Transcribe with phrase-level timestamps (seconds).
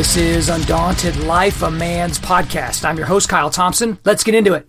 [0.00, 2.86] This is Undaunted Life, a Man's podcast.
[2.86, 3.98] I'm your host, Kyle Thompson.
[4.02, 4.66] Let's get into it.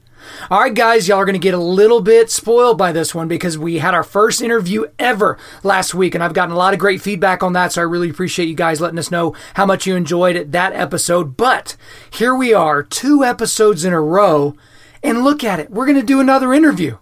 [0.50, 3.30] All right, guys, y'all are going to get a little bit spoiled by this one
[3.30, 6.82] because we had our first interview ever last week, and I've gotten a lot of
[6.82, 7.72] great feedback on that.
[7.72, 11.38] So I really appreciate you guys letting us know how much you enjoyed that episode.
[11.38, 11.78] But
[12.10, 14.58] here we are, two episodes in a row,
[15.02, 15.72] and look at it.
[15.72, 16.98] We're going to do another interview.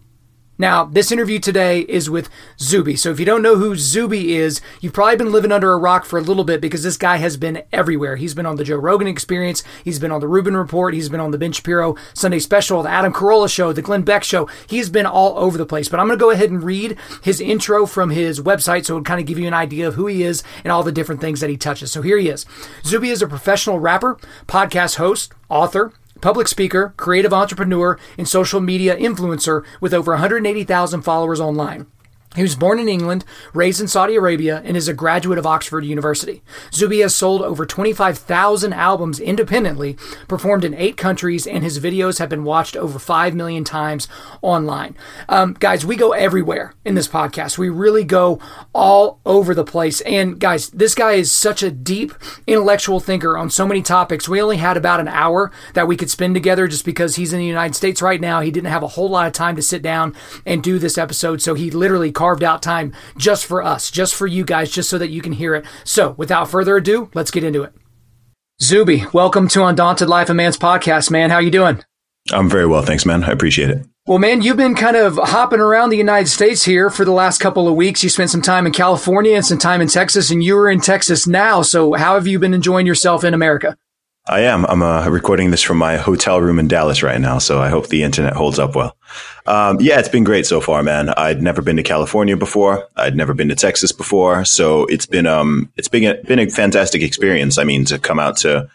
[0.60, 2.98] Now, this interview today is with Zuby.
[2.98, 6.04] So if you don't know who Zuby is, you've probably been living under a rock
[6.04, 8.18] for a little bit because this guy has been everywhere.
[8.18, 11.22] He's been on the Joe Rogan Experience, he's been on the Rubin Report, he's been
[11.22, 14.50] on the Ben Shapiro Sunday Special, the Adam Carolla Show, the Glenn Beck Show.
[14.68, 15.88] He's been all over the place.
[15.88, 19.04] But I'm going to go ahead and read his intro from his website so it'll
[19.04, 21.40] kind of give you an idea of who he is and all the different things
[21.40, 21.90] that he touches.
[21.90, 22.46] So here he is.
[22.84, 28.96] Zuby is a professional rapper, podcast host, author, public speaker, creative entrepreneur, and social media
[28.96, 31.88] influencer with over 180,000 followers online.
[32.36, 35.84] He was born in England, raised in Saudi Arabia, and is a graduate of Oxford
[35.84, 36.44] University.
[36.72, 42.30] Zuby has sold over 25,000 albums independently, performed in eight countries, and his videos have
[42.30, 44.08] been watched over 5 million times
[44.44, 44.96] online.
[45.28, 47.58] Um, guys, we go everywhere in this podcast.
[47.58, 48.40] We really go
[48.76, 50.00] all over the place.
[50.02, 52.14] And guys, this guy is such a deep
[52.46, 54.30] intellectual thinker on so many topics.
[54.30, 57.40] We only had about an hour that we could spend together just because he's in
[57.40, 58.42] the United States right now.
[58.42, 61.42] He didn't have a whole lot of time to sit down and do this episode.
[61.42, 64.98] So he literally carved out time just for us, just for you guys, just so
[64.98, 65.66] that you can hear it.
[65.86, 67.72] So without further ado, let's get into it.
[68.62, 71.30] Zuby, welcome to Undaunted Life of Man's podcast, man.
[71.30, 71.82] How you doing?
[72.34, 73.24] I'm very well, thanks, man.
[73.24, 73.86] I appreciate it.
[74.06, 77.40] Well, man, you've been kind of hopping around the United States here for the last
[77.40, 78.04] couple of weeks.
[78.04, 80.82] You spent some time in California and some time in Texas, and you are in
[80.82, 81.62] Texas now.
[81.62, 83.78] So, how have you been enjoying yourself in America?
[84.28, 84.66] I am.
[84.66, 87.88] I'm uh, recording this from my hotel room in Dallas right now, so I hope
[87.88, 88.96] the internet holds up well.
[89.48, 91.10] Um, yeah, it's been great so far, man.
[91.10, 92.88] I'd never been to California before.
[92.96, 96.48] I'd never been to Texas before, so it's been um, it's been a, been a
[96.48, 97.58] fantastic experience.
[97.58, 98.70] I mean, to come out to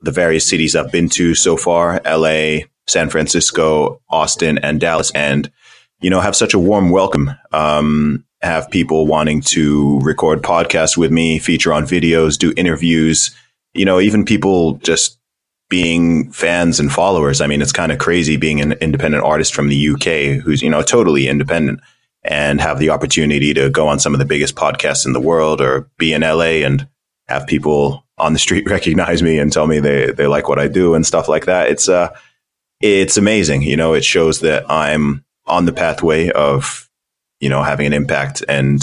[0.00, 5.50] the various cities I've been to so far: L.A., San Francisco, Austin, and Dallas, and
[6.00, 7.30] you know, have such a warm welcome.
[7.52, 13.36] Um, have people wanting to record podcasts with me, feature on videos, do interviews
[13.74, 15.18] you know, even people just
[15.68, 17.40] being fans and followers.
[17.40, 20.70] I mean, it's kind of crazy being an independent artist from the UK who's, you
[20.70, 21.80] know, totally independent
[22.22, 25.60] and have the opportunity to go on some of the biggest podcasts in the world
[25.60, 26.88] or be in LA and
[27.26, 30.68] have people on the street recognize me and tell me they, they like what I
[30.68, 31.68] do and stuff like that.
[31.68, 32.14] It's, uh,
[32.80, 33.62] it's amazing.
[33.62, 36.88] You know, it shows that I'm on the pathway of,
[37.40, 38.80] you know, having an impact and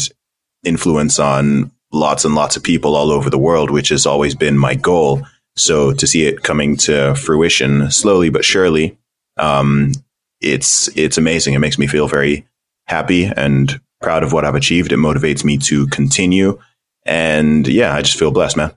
[0.64, 4.58] influence on lots and lots of people all over the world, which has always been
[4.58, 5.22] my goal.
[5.56, 8.98] So to see it coming to fruition slowly but surely,
[9.38, 9.94] um,
[10.42, 11.54] it's it's amazing.
[11.54, 12.46] It makes me feel very
[12.88, 14.92] happy and proud of what I've achieved.
[14.92, 16.60] It motivates me to continue.
[17.06, 18.72] And yeah, I just feel blessed, man.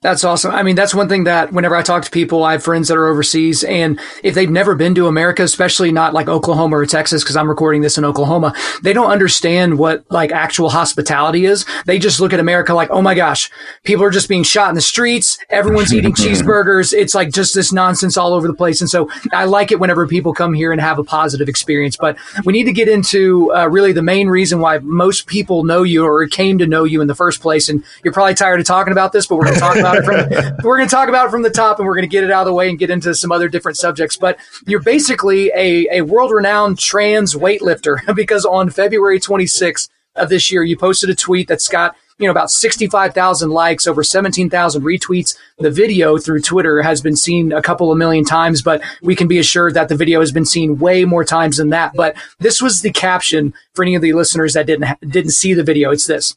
[0.00, 0.52] That's awesome.
[0.52, 2.96] I mean, that's one thing that whenever I talk to people, I have friends that
[2.96, 7.22] are overseas and if they've never been to America, especially not like Oklahoma or Texas,
[7.22, 11.64] because I'm recording this in Oklahoma, they don't understand what like actual hospitality is.
[11.86, 13.50] They just look at America like, oh my gosh,
[13.84, 15.38] people are just being shot in the streets.
[15.50, 16.92] Everyone's eating cheeseburgers.
[16.92, 18.80] It's like just this nonsense all over the place.
[18.80, 21.96] And so I like it whenever people come here and have a positive experience.
[21.96, 25.82] But we need to get into uh, really the main reason why most people know
[25.82, 27.68] you or came to know you in the first place.
[27.68, 30.04] And you're probably tired of talking about this, but we're going to talk about it
[30.04, 32.24] from, we're going to talk about it from the top and we're going to get
[32.24, 34.16] it out of the way and get into some other different subjects.
[34.16, 40.50] But you're basically a, a world renowned trans weightlifter because on February 26th of this
[40.50, 45.36] year, you posted a tweet that's got you know, about 65,000 likes, over 17,000 retweets.
[45.58, 49.28] The video through Twitter has been seen a couple of million times, but we can
[49.28, 51.92] be assured that the video has been seen way more times than that.
[51.94, 55.62] But this was the caption for any of the listeners that didn't, didn't see the
[55.62, 55.90] video.
[55.90, 56.36] It's this.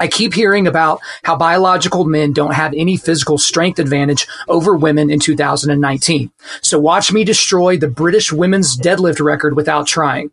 [0.00, 5.10] I keep hearing about how biological men don't have any physical strength advantage over women
[5.10, 6.30] in 2019.
[6.62, 10.30] So watch me destroy the British women's deadlift record without trying.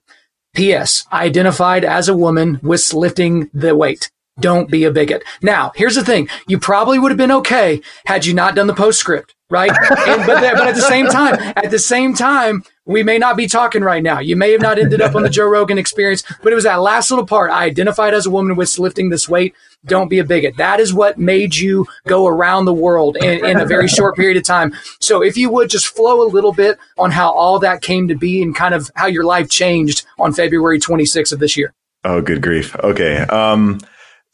[0.55, 1.05] P.S.
[1.11, 4.09] I identified as a woman with lifting the weight.
[4.39, 5.23] Don't be a bigot.
[5.41, 6.27] Now, here's the thing.
[6.47, 9.69] You probably would have been okay had you not done the postscript, right?
[10.07, 13.47] and, but, but at the same time, at the same time, we may not be
[13.47, 14.19] talking right now.
[14.19, 16.81] You may have not ended up on the Joe Rogan experience, but it was that
[16.81, 17.51] last little part.
[17.51, 19.55] I identified as a woman with lifting this weight.
[19.85, 20.57] Don't be a bigot.
[20.57, 24.37] That is what made you go around the world in, in a very short period
[24.37, 24.73] of time.
[24.99, 28.15] So if you would just flow a little bit on how all that came to
[28.15, 31.73] be and kind of how your life changed on February 26th of this year.
[32.03, 32.75] Oh, good grief.
[32.75, 33.17] Okay.
[33.17, 33.79] Um,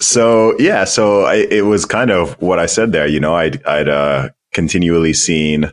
[0.01, 3.07] so yeah, so I, it was kind of what I said there.
[3.07, 5.71] You know, I'd, I'd, uh, continually seen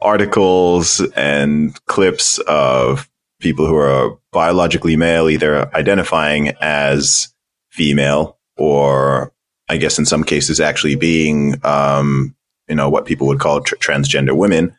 [0.00, 3.08] articles and clips of
[3.40, 7.32] people who are biologically male, either identifying as
[7.70, 9.32] female or
[9.68, 12.34] I guess in some cases actually being, um,
[12.68, 14.76] you know, what people would call tr- transgender women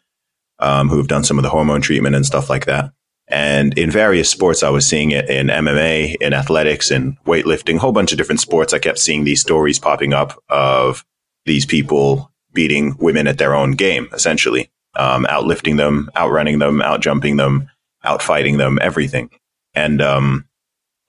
[0.60, 2.92] um, who have done some of the hormone treatment and stuff like that.
[3.28, 7.80] And in various sports, I was seeing it in MMA, in athletics, in weightlifting, a
[7.80, 8.74] whole bunch of different sports.
[8.74, 11.06] I kept seeing these stories popping up of
[11.46, 17.38] these people beating women at their own game, essentially, um, outlifting them, outrunning them, outjumping
[17.38, 17.70] them,
[18.06, 19.30] outfighting them, everything.
[19.74, 20.48] And um,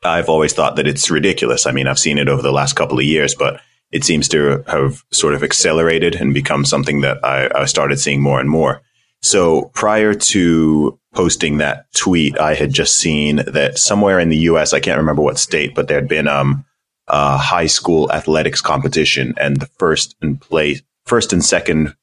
[0.03, 1.67] I've always thought that it's ridiculous.
[1.67, 3.61] I mean, I've seen it over the last couple of years, but
[3.91, 8.21] it seems to have sort of accelerated and become something that I, I started seeing
[8.21, 8.82] more and more.
[9.23, 14.73] So prior to posting that tweet, I had just seen that somewhere in the U.S.,
[14.73, 16.65] I can't remember what state, but there had been um,
[17.09, 21.94] a high school athletics competition, and the first and place, first and second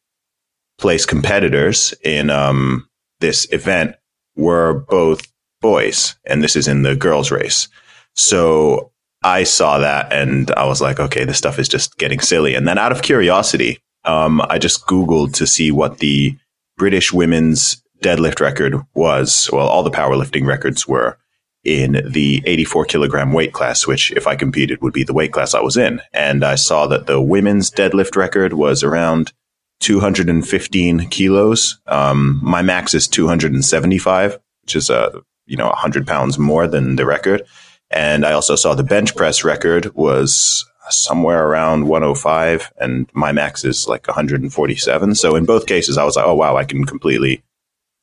[0.77, 2.87] place competitors in um,
[3.19, 3.95] this event
[4.35, 5.27] were both
[5.61, 7.67] boys, and this is in the girls' race.
[8.13, 8.91] So
[9.23, 12.55] I saw that, and I was like, okay, this stuff is just getting silly.
[12.55, 16.37] And then, out of curiosity, um, I just Googled to see what the
[16.77, 21.17] British women's deadlift record was, well, all the powerlifting records were
[21.63, 25.53] in the 84 kilogram weight class, which if I competed would be the weight class
[25.53, 26.01] I was in.
[26.13, 29.33] And I saw that the women's deadlift record was around
[29.79, 31.79] 215 kilos.
[31.87, 36.97] Um, my max is 275, which is a, uh, you know, 100 pounds more than
[36.97, 37.43] the record.
[37.89, 43.63] And I also saw the bench press record was somewhere around 105 and my max
[43.63, 45.15] is like 147.
[45.15, 47.43] So in both cases, I was like, oh, wow, I can completely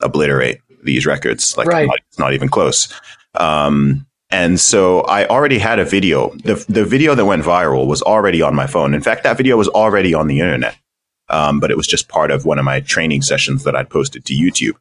[0.00, 1.56] obliterate these records.
[1.56, 1.86] Like right.
[1.86, 2.88] not, it's not even close.
[3.34, 6.30] Um, and so I already had a video.
[6.44, 8.94] The, the video that went viral was already on my phone.
[8.94, 10.76] In fact, that video was already on the internet.
[11.28, 14.24] Um, but it was just part of one of my training sessions that I'd posted
[14.26, 14.74] to YouTube.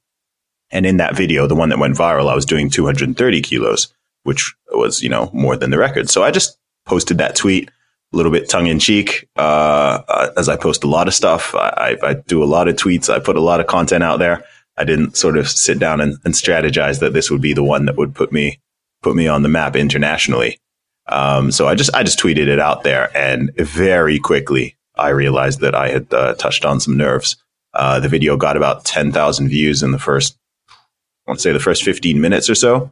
[0.71, 3.93] And in that video, the one that went viral, I was doing 230 kilos,
[4.23, 6.09] which was, you know, more than the record.
[6.09, 10.49] So I just posted that tweet a little bit tongue in cheek, uh, uh, as
[10.49, 11.53] I post a lot of stuff.
[11.55, 13.11] I, I, do a lot of tweets.
[13.11, 14.43] I put a lot of content out there.
[14.77, 17.85] I didn't sort of sit down and, and strategize that this would be the one
[17.85, 18.59] that would put me,
[19.01, 20.59] put me on the map internationally.
[21.07, 25.59] Um, so I just, I just tweeted it out there and very quickly I realized
[25.61, 27.37] that I had uh, touched on some nerves.
[27.73, 30.37] Uh, the video got about 10,000 views in the first,
[30.69, 32.91] I want to say the first 15 minutes or so.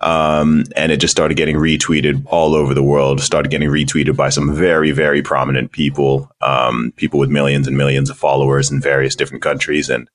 [0.00, 4.28] Um, and it just started getting retweeted all over the world, started getting retweeted by
[4.28, 9.14] some very, very prominent people, um, people with millions and millions of followers in various
[9.14, 9.88] different countries.
[9.88, 10.08] And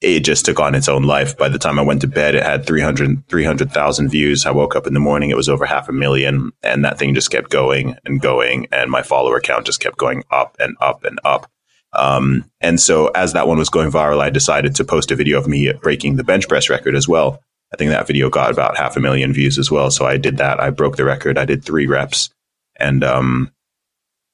[0.00, 1.36] it just took on its own life.
[1.36, 4.44] By the time I went to bed, it had 300, 300,000 views.
[4.44, 6.52] I woke up in the morning, it was over half a million.
[6.62, 8.66] And that thing just kept going and going.
[8.72, 11.50] And my follower count just kept going up and up and up.
[11.92, 15.38] Um, and so as that one was going viral, I decided to post a video
[15.38, 17.40] of me breaking the bench press record as well.
[17.72, 19.90] I think that video got about half a million views as well.
[19.90, 20.60] So I did that.
[20.60, 21.38] I broke the record.
[21.38, 22.30] I did three reps,
[22.78, 23.50] and um,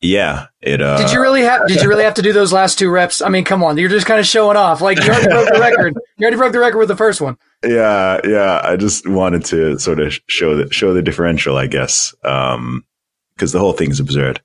[0.03, 0.83] yeah, it.
[0.83, 1.69] Uh, did you really have?
[1.69, 3.23] Did you really have to do those last two reps?
[3.23, 4.81] I mean, come on, you're just kind of showing off.
[4.81, 5.97] Like you already broke the record.
[6.19, 7.37] You already broke the record with the first one.
[7.65, 8.61] Yeah, yeah.
[8.63, 12.85] I just wanted to sort of show the show the differential, I guess, because um,
[13.37, 14.41] the whole thing's absurd.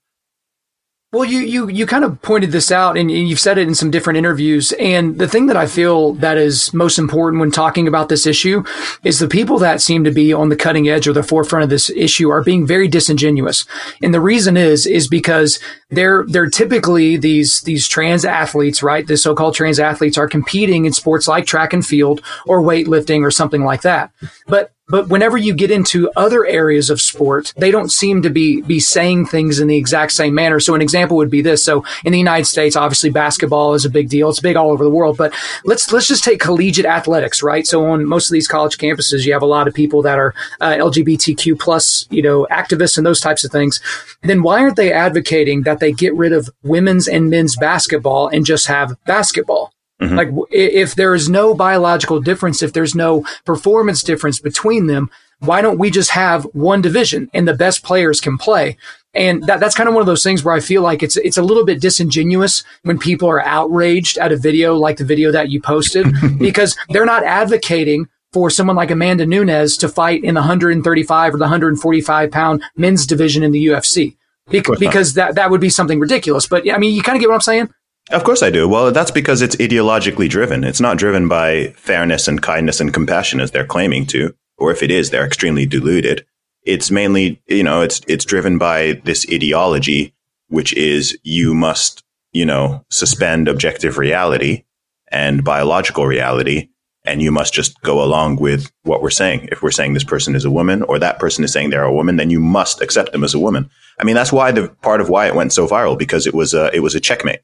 [1.18, 3.90] Well, you, you, you kind of pointed this out and you've said it in some
[3.90, 4.72] different interviews.
[4.74, 8.64] And the thing that I feel that is most important when talking about this issue
[9.04, 11.72] is the people that seem to be on the cutting edge or the forefront of
[11.72, 13.66] this issue are being very disingenuous.
[14.00, 15.60] And the reason is, is because
[15.90, 19.06] they're, they're typically these, these trans athletes, right?
[19.08, 23.32] The so-called trans athletes are competing in sports like track and field or weightlifting or
[23.32, 24.12] something like that.
[24.48, 28.62] But but whenever you get into other areas of sport, they don't seem to be,
[28.62, 30.62] be saying things in the exact same manner.
[30.62, 31.62] So an example would be this.
[31.62, 34.30] So in the United States, obviously basketball is a big deal.
[34.30, 35.34] It's big all over the world, but
[35.66, 37.68] let's, let's just take collegiate athletics, right?
[37.68, 40.34] So on most of these college campuses, you have a lot of people that are
[40.62, 43.82] uh, LGBTQ plus, you know, activists and those types of things.
[44.24, 48.46] Then why aren't they advocating that they get rid of women's and men's basketball and
[48.46, 49.72] just have basketball?
[50.02, 50.16] Mm-hmm.
[50.16, 55.62] Like if there is no biological difference, if there's no performance difference between them, why
[55.62, 58.78] don't we just have one division and the best players can play?
[59.14, 61.38] And that, that's kind of one of those things where I feel like it's it's
[61.38, 65.50] a little bit disingenuous when people are outraged at a video like the video that
[65.50, 66.06] you posted
[66.40, 71.38] because they're not advocating for someone like Amanda Nunes to fight in the 135 or
[71.38, 74.16] the 145 pound men's division in the UFC.
[74.50, 76.48] Because that, that would be something ridiculous.
[76.48, 77.70] But I mean, you kind of get what I'm saying?
[78.12, 78.68] Of course I do.
[78.68, 80.64] Well, that's because it's ideologically driven.
[80.64, 84.82] It's not driven by fairness and kindness and compassion as they're claiming to, or if
[84.82, 86.26] it is, they're extremely deluded.
[86.64, 90.14] It's mainly, you know, it's it's driven by this ideology,
[90.48, 94.64] which is you must, you know, suspend objective reality
[95.10, 96.70] and biological reality,
[97.08, 99.50] and you must just go along with what we're saying.
[99.52, 101.94] If we're saying this person is a woman, or that person is saying they're a
[101.94, 103.70] woman, then you must accept them as a woman.
[104.00, 106.54] I mean, that's why the part of why it went so viral because it was
[106.54, 107.40] a it was a checkmate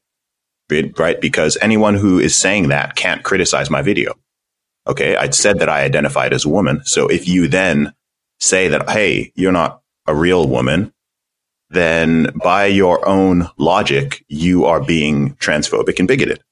[0.96, 1.20] right?
[1.20, 4.14] Because anyone who is saying that can't criticize my video.
[4.86, 5.16] Okay.
[5.16, 6.82] I'd said that I identified as a woman.
[6.84, 7.92] So if you then
[8.40, 10.92] say that, Hey, you're not a real woman,
[11.70, 16.42] then by your own logic, you are being transphobic and bigoted.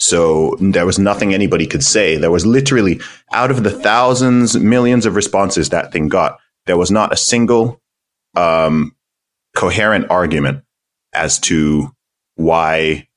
[0.00, 2.16] So there was nothing anybody could say.
[2.16, 3.00] There was literally
[3.32, 7.80] out of the thousands, millions of responses that thing got, there was not a single
[8.34, 8.96] um,
[9.54, 10.64] coherent argument
[11.12, 11.94] as to
[12.36, 13.08] why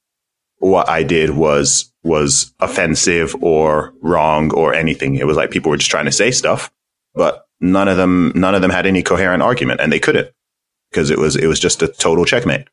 [0.57, 5.15] what I did was was offensive or wrong or anything.
[5.15, 6.69] It was like people were just trying to say stuff,
[7.13, 10.29] but none of them none of them had any coherent argument, and they couldn't
[10.91, 12.67] because it was it was just a total checkmate.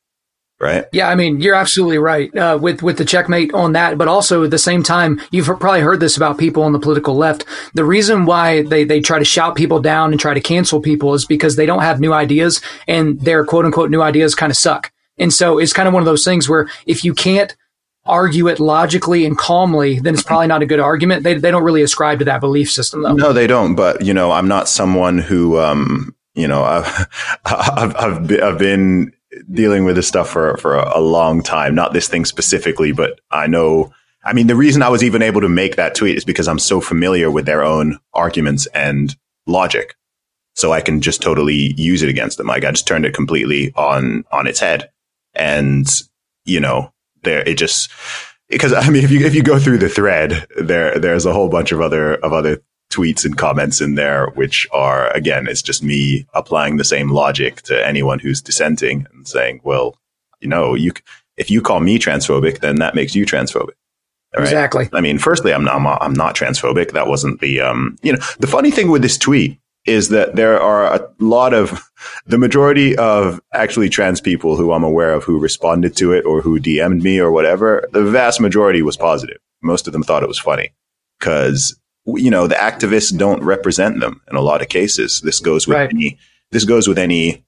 [0.60, 0.84] Right.
[0.92, 4.44] Yeah, I mean, you're absolutely right uh, with with the checkmate on that, but also
[4.44, 7.46] at the same time, you've probably heard this about people on the political left.
[7.72, 11.14] The reason why they they try to shout people down and try to cancel people
[11.14, 14.56] is because they don't have new ideas, and their quote unquote new ideas kind of
[14.56, 14.92] suck.
[15.16, 17.56] And so it's kind of one of those things where if you can't
[18.04, 21.22] argue it logically and calmly, then it's probably not a good argument.
[21.22, 23.12] They, they don't really ascribe to that belief system, though.
[23.12, 23.74] No, they don't.
[23.74, 27.06] But, you know, I'm not someone who, um, you know, I've,
[27.44, 29.12] I've, I've, I've been
[29.52, 33.20] dealing with this stuff for, for a, a long time, not this thing specifically, but
[33.30, 33.92] I know.
[34.24, 36.58] I mean, the reason I was even able to make that tweet is because I'm
[36.58, 39.94] so familiar with their own arguments and logic.
[40.54, 42.48] So I can just totally use it against them.
[42.48, 44.90] Like I just turned it completely on, on its head.
[45.34, 45.88] And,
[46.44, 47.90] you know, there it just
[48.48, 51.48] because I mean if you if you go through the thread there there's a whole
[51.48, 55.82] bunch of other of other tweets and comments in there which are again it's just
[55.82, 59.96] me applying the same logic to anyone who's dissenting and saying well
[60.40, 60.92] you know you
[61.36, 63.74] if you call me transphobic then that makes you transphobic
[64.36, 64.42] right?
[64.42, 68.18] exactly i mean firstly i'm not i'm not transphobic that wasn't the um you know
[68.40, 71.82] the funny thing with this tweet is that there are a lot of
[72.26, 76.42] the majority of actually trans people who I'm aware of who responded to it or
[76.42, 77.88] who DM'd me or whatever.
[77.92, 79.38] The vast majority was positive.
[79.62, 80.72] Most of them thought it was funny
[81.18, 85.20] because you know the activists don't represent them in a lot of cases.
[85.20, 85.90] This goes with right.
[85.90, 86.18] any
[86.50, 87.44] this goes with any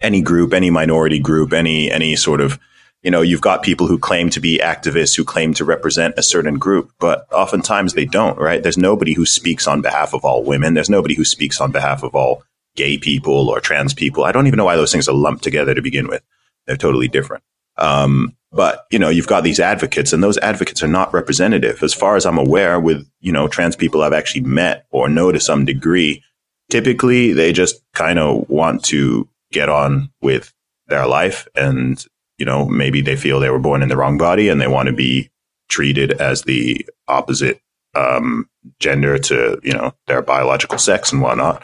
[0.00, 2.58] any group, any minority group, any any sort of
[3.02, 6.22] you know, you've got people who claim to be activists who claim to represent a
[6.22, 8.62] certain group, but oftentimes they don't, right?
[8.62, 10.74] There's nobody who speaks on behalf of all women.
[10.74, 12.42] There's nobody who speaks on behalf of all
[12.76, 14.24] gay people or trans people.
[14.24, 16.22] I don't even know why those things are lumped together to begin with.
[16.66, 17.42] They're totally different.
[17.78, 21.82] Um, but you know, you've got these advocates and those advocates are not representative.
[21.82, 25.32] As far as I'm aware with, you know, trans people I've actually met or know
[25.32, 26.22] to some degree,
[26.70, 30.52] typically they just kind of want to get on with
[30.88, 32.04] their life and
[32.40, 34.88] you know, maybe they feel they were born in the wrong body and they want
[34.88, 35.30] to be
[35.68, 37.60] treated as the opposite
[37.94, 38.48] um,
[38.80, 41.62] gender to, you know, their biological sex and whatnot.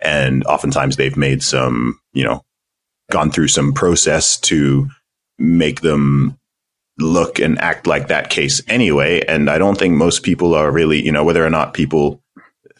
[0.00, 2.44] And oftentimes they've made some, you know,
[3.10, 4.88] gone through some process to
[5.42, 6.38] make them
[6.98, 9.24] look and act like that case anyway.
[9.26, 12.22] And I don't think most people are really, you know, whether or not people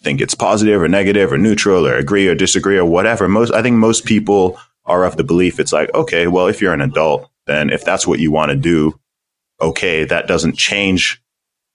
[0.03, 3.29] think it's positive or negative or neutral or agree or disagree or whatever.
[3.29, 6.75] Most, I think most people are of the belief it's like, okay, well, if you're
[6.75, 8.99] an adult, then if that's what you want to do,
[9.61, 11.23] okay, that doesn't change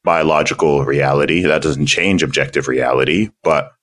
[0.04, 1.42] biological reality.
[1.42, 3.30] That doesn't change objective reality.
[3.44, 3.74] But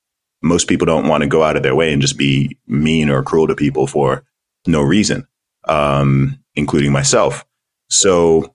[0.43, 3.23] most people don't want to go out of their way and just be mean or
[3.23, 4.25] cruel to people for
[4.67, 5.27] no reason,
[5.67, 7.45] um, including myself.
[7.89, 8.55] So,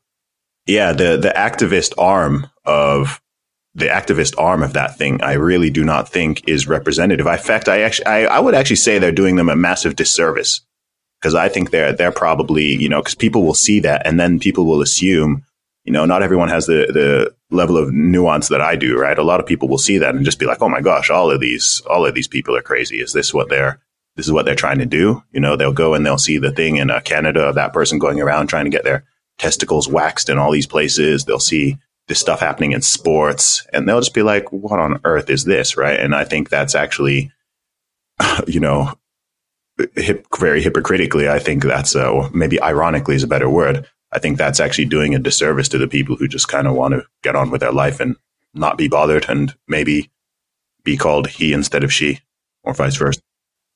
[0.66, 3.22] yeah, the the activist arm of
[3.76, 7.28] the activist arm of that thing, I really do not think is representative.
[7.28, 10.62] In fact, I actually, I, I would actually say they're doing them a massive disservice
[11.20, 14.40] because I think they're they're probably you know because people will see that and then
[14.40, 15.44] people will assume
[15.86, 19.24] you know not everyone has the the level of nuance that I do right a
[19.24, 21.40] lot of people will see that and just be like oh my gosh all of
[21.40, 23.80] these all of these people are crazy is this what they're
[24.16, 26.52] this is what they're trying to do you know they'll go and they'll see the
[26.52, 29.06] thing in uh, Canada of that person going around trying to get their
[29.38, 34.02] testicles waxed in all these places they'll see this stuff happening in sports and they'll
[34.02, 37.32] just be like what on earth is this right and I think that's actually
[38.48, 38.94] you know
[39.96, 43.88] hip, very hypocritically, I think that's uh, maybe ironically is a better word.
[44.12, 46.96] I think that's actually doing a disservice to the people who just kind of want
[46.96, 48.16] to get on with their life and
[48.54, 50.10] not be bothered and maybe
[50.84, 52.20] be called he instead of she
[52.64, 53.22] or vice versa.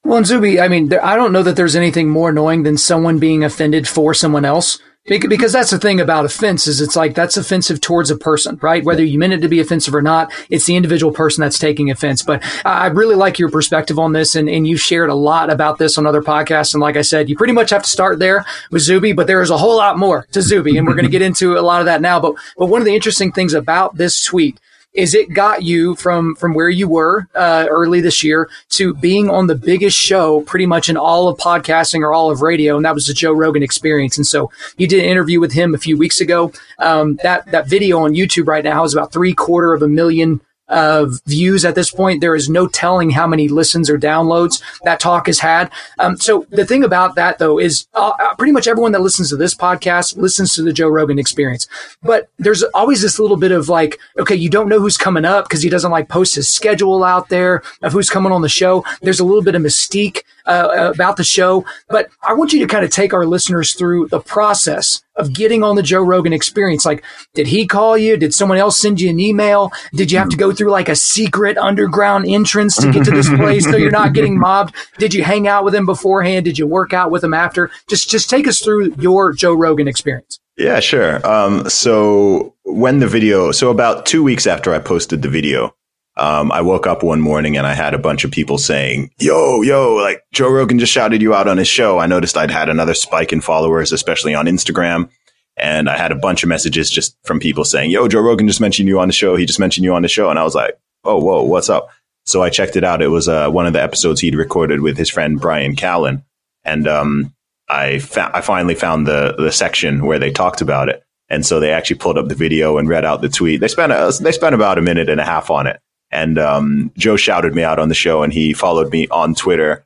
[0.03, 3.19] Well, and Zuby, I mean, I don't know that there's anything more annoying than someone
[3.19, 4.79] being offended for someone else.
[5.05, 8.85] Because that's the thing about offense is it's like that's offensive towards a person, right?
[8.85, 11.91] Whether you meant it to be offensive or not, it's the individual person that's taking
[11.91, 12.23] offense.
[12.23, 15.77] But I really like your perspective on this, and, and you've shared a lot about
[15.77, 16.73] this on other podcasts.
[16.73, 19.41] And like I said, you pretty much have to start there with Zuby, but there
[19.41, 21.81] is a whole lot more to Zuby, and we're going to get into a lot
[21.81, 22.21] of that now.
[22.21, 24.57] But but one of the interesting things about this tweet
[24.93, 29.29] is it got you from from where you were uh, early this year to being
[29.29, 32.85] on the biggest show pretty much in all of podcasting or all of radio, and
[32.85, 34.17] that was the Joe Rogan Experience.
[34.17, 36.51] And so you did an interview with him a few weeks ago.
[36.79, 40.41] Um, that that video on YouTube right now has about three quarter of a million
[40.67, 42.21] uh, views at this point.
[42.21, 45.71] There is no telling how many listens or downloads that talk has had.
[45.99, 49.29] Um, so the thing about that though is uh, uh, pretty much everyone that listens
[49.29, 51.67] to this podcast listens to the Joe Rogan experience.
[52.01, 55.45] But there's always this little bit of like, okay, you don't know who's coming up
[55.45, 58.83] because he doesn't like post his schedule out there of who's coming on the show.
[59.01, 62.67] There's a little bit of mystique uh, about the show, but I want you to
[62.67, 66.85] kind of take our listeners through the process of getting on the Joe Rogan experience.
[66.85, 68.17] Like, did he call you?
[68.17, 69.71] Did someone else send you an email?
[69.93, 73.29] Did you have to go through like a secret underground entrance to get to this
[73.29, 74.75] place so you're not getting mobbed?
[74.97, 76.45] Did you hang out with him beforehand?
[76.45, 77.69] Did you work out with him after?
[77.87, 80.39] Just, just take us through your Joe Rogan experience.
[80.57, 81.25] Yeah, sure.
[81.27, 85.75] Um, so when the video, so about two weeks after I posted the video,
[86.15, 89.61] um, I woke up one morning and I had a bunch of people saying, yo,
[89.61, 91.97] yo, like Joe Rogan just shouted you out on his show.
[91.99, 95.09] I noticed I'd had another spike in followers, especially on Instagram.
[95.57, 98.61] And I had a bunch of messages just from people saying, yo, Joe Rogan just
[98.61, 99.35] mentioned you on the show.
[99.35, 100.29] He just mentioned you on the show.
[100.29, 101.89] And I was like, oh, whoa, what's up?
[102.25, 103.01] So I checked it out.
[103.01, 106.23] It was uh, one of the episodes he'd recorded with his friend Bryan Callen.
[106.63, 107.33] And um,
[107.69, 111.03] I, fa- I finally found the, the section where they talked about it.
[111.29, 113.59] And so they actually pulled up the video and read out the tweet.
[113.59, 115.79] They spent a, they spent about a minute and a half on it.
[116.13, 119.85] And um, Joe shouted me out on the show, and he followed me on Twitter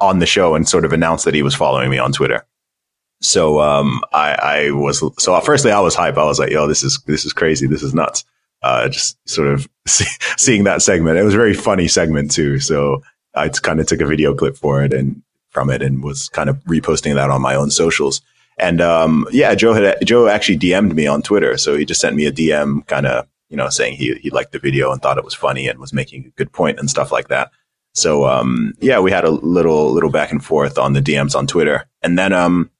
[0.00, 2.44] on the show and sort of announced that he was following me on Twitter.
[3.20, 6.16] So um, I, I, was so firstly I was hype.
[6.16, 7.66] I was like, "Yo, this is this is crazy.
[7.66, 8.24] This is nuts."
[8.62, 11.18] Uh, just sort of see, seeing that segment.
[11.18, 12.58] It was a very funny segment too.
[12.58, 13.02] So
[13.34, 16.48] I kind of took a video clip for it and from it and was kind
[16.48, 18.22] of reposting that on my own socials.
[18.58, 21.56] And um, yeah, Joe had Joe actually DM'd me on Twitter.
[21.58, 24.52] So he just sent me a DM, kind of you know, saying he, he liked
[24.52, 27.12] the video and thought it was funny and was making a good point and stuff
[27.12, 27.50] like that.
[27.94, 31.46] So, um, yeah, we had a little, little back and forth on the DMs on
[31.46, 31.86] Twitter.
[32.02, 32.70] And then, um,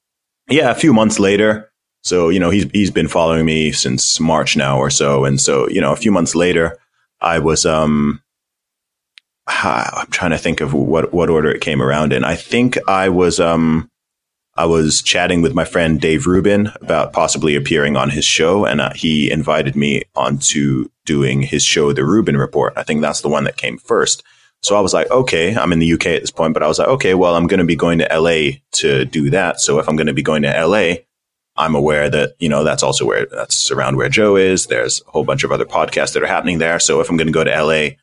[0.48, 1.70] yeah, a few months later,
[2.02, 5.24] so, you know, he's, he's been following me since March now or so.
[5.24, 6.78] And so, you know, a few months later,
[7.20, 8.22] I was, um,
[9.46, 12.24] I'm trying to think of what, what order it came around in.
[12.24, 13.89] I think I was, um,
[14.60, 18.78] I was chatting with my friend Dave Rubin about possibly appearing on his show, and
[18.78, 22.74] uh, he invited me onto doing his show, The Rubin Report.
[22.76, 24.22] I think that's the one that came first.
[24.60, 26.78] So I was like, okay, I'm in the UK at this point, but I was
[26.78, 29.60] like, okay, well, I'm going to be going to LA to do that.
[29.60, 30.96] So if I'm going to be going to LA,
[31.56, 34.66] I'm aware that, you know, that's also where that's around where Joe is.
[34.66, 36.78] There's a whole bunch of other podcasts that are happening there.
[36.80, 37.96] So if I'm going to go to LA,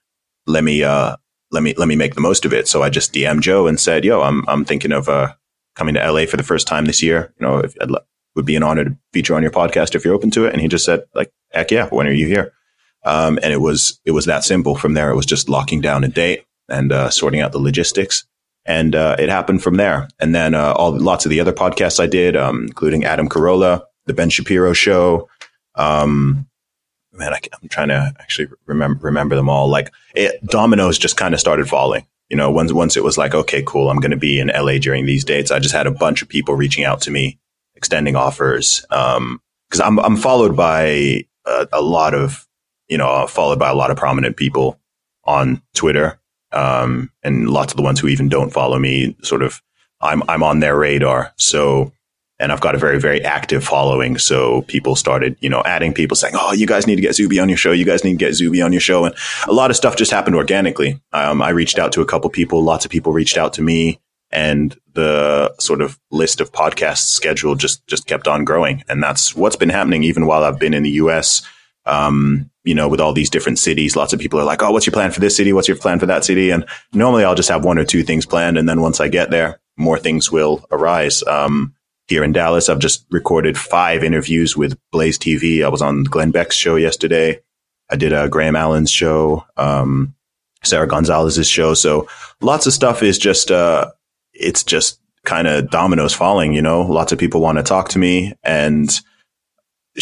[0.47, 1.17] let me, uh,
[1.51, 2.67] let me, let me make the most of it.
[2.67, 5.33] So I just DM Joe and said, yo, I'm, I'm thinking of, uh,
[5.77, 7.33] coming to LA for the first time this year.
[7.39, 7.91] You know, I'd
[8.37, 10.53] would be an honor to feature on your podcast if you're open to it.
[10.53, 12.53] And he just said, like, heck yeah, when are you here?
[13.03, 14.75] Um, and it was it was that simple.
[14.75, 18.25] From there, it was just locking down a date and uh, sorting out the logistics,
[18.65, 20.07] and uh, it happened from there.
[20.19, 23.83] And then uh, all lots of the other podcasts I did, um, including Adam Carolla,
[24.05, 25.29] the Ben Shapiro Show.
[25.75, 26.47] Um,
[27.13, 29.69] man, I, am trying to actually remember remember them all.
[29.69, 33.33] Like it, dominoes just kind of started falling you know, once once it was like,
[33.33, 35.51] okay, cool, I'm going to be in LA during these dates.
[35.51, 37.39] I just had a bunch of people reaching out to me,
[37.75, 38.85] extending offers.
[38.89, 42.47] Um, because I'm I'm followed by a, a, lot of,
[42.87, 44.79] you know, followed by a lot of prominent people
[45.25, 46.19] on Twitter,
[46.53, 49.61] um, and lots of the ones who even don't follow me, sort of,
[49.99, 51.33] I'm I'm on their radar.
[51.37, 51.91] So
[52.39, 54.17] and I've got a very, very active following.
[54.17, 57.39] So people started, you know, adding people saying, Oh, you guys need to get Zuby
[57.39, 57.71] on your show.
[57.71, 59.05] You guys need to get Zuby on your show.
[59.05, 59.15] And
[59.47, 61.01] a lot of stuff just happened organically.
[61.13, 62.63] Um, I reached out to a couple people.
[62.63, 67.59] Lots of people reached out to me and the sort of list of podcasts scheduled
[67.59, 68.83] just, just kept on growing.
[68.87, 71.41] And that's what's been happening even while I've been in the US.
[71.85, 74.85] Um, you know, with all these different cities, lots of people are like, Oh, what's
[74.85, 75.53] your plan for this city?
[75.53, 76.51] What's your plan for that city?
[76.51, 78.57] And normally I'll just have one or two things planned.
[78.57, 81.23] And then once I get there, more things will arise.
[81.23, 81.73] Um,
[82.07, 82.69] here in Dallas.
[82.69, 85.63] I've just recorded five interviews with Blaze TV.
[85.63, 87.39] I was on Glenn Beck's show yesterday.
[87.89, 90.13] I did a Graham Allen's show, um,
[90.63, 91.73] Sara Gonzales's show.
[91.73, 92.07] So
[92.41, 93.91] lots of stuff is just, uh,
[94.33, 97.99] it's just kind of dominoes falling, you know, lots of people want to talk to
[97.99, 98.89] me and,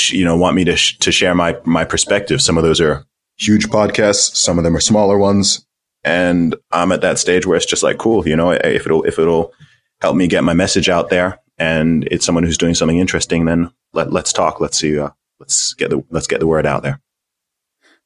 [0.10, 2.42] you know, want me to, sh- to share my, my perspective.
[2.42, 3.06] Some of those are
[3.38, 4.36] huge podcasts.
[4.36, 5.66] Some of them are smaller ones.
[6.04, 9.18] And I'm at that stage where it's just like, cool, you know, if it'll, if
[9.18, 9.54] it'll
[10.02, 13.72] help me get my message out there, and it's someone who's doing something interesting, then
[13.94, 14.60] let, let's talk.
[14.60, 15.00] Let's see.
[15.00, 17.02] Uh, let's get the let's get the word out there.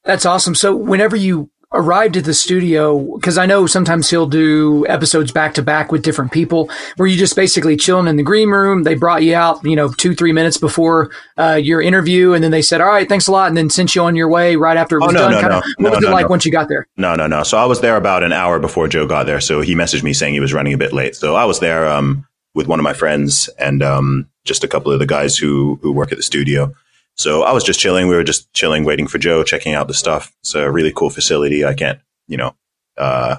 [0.03, 0.55] That's awesome.
[0.55, 5.53] So whenever you arrived at the studio, because I know sometimes he'll do episodes back
[5.53, 8.83] to back with different people, where you just basically chilling in the green room.
[8.83, 12.51] They brought you out, you know, two three minutes before uh, your interview, and then
[12.51, 14.77] they said, "All right, thanks a lot," and then sent you on your way right
[14.77, 15.31] after it oh, was oh, no, done.
[15.31, 16.87] No, Kinda, no, what was it like once you got there?
[16.97, 17.43] No, no, no.
[17.43, 19.41] So I was there about an hour before Joe got there.
[19.41, 21.15] So he messaged me saying he was running a bit late.
[21.15, 24.91] So I was there um, with one of my friends and um, just a couple
[24.91, 26.73] of the guys who who work at the studio.
[27.15, 28.07] So I was just chilling.
[28.07, 30.33] We were just chilling, waiting for Joe, checking out the stuff.
[30.41, 31.65] It's a really cool facility.
[31.65, 32.55] I can't, you know,
[32.97, 33.37] uh,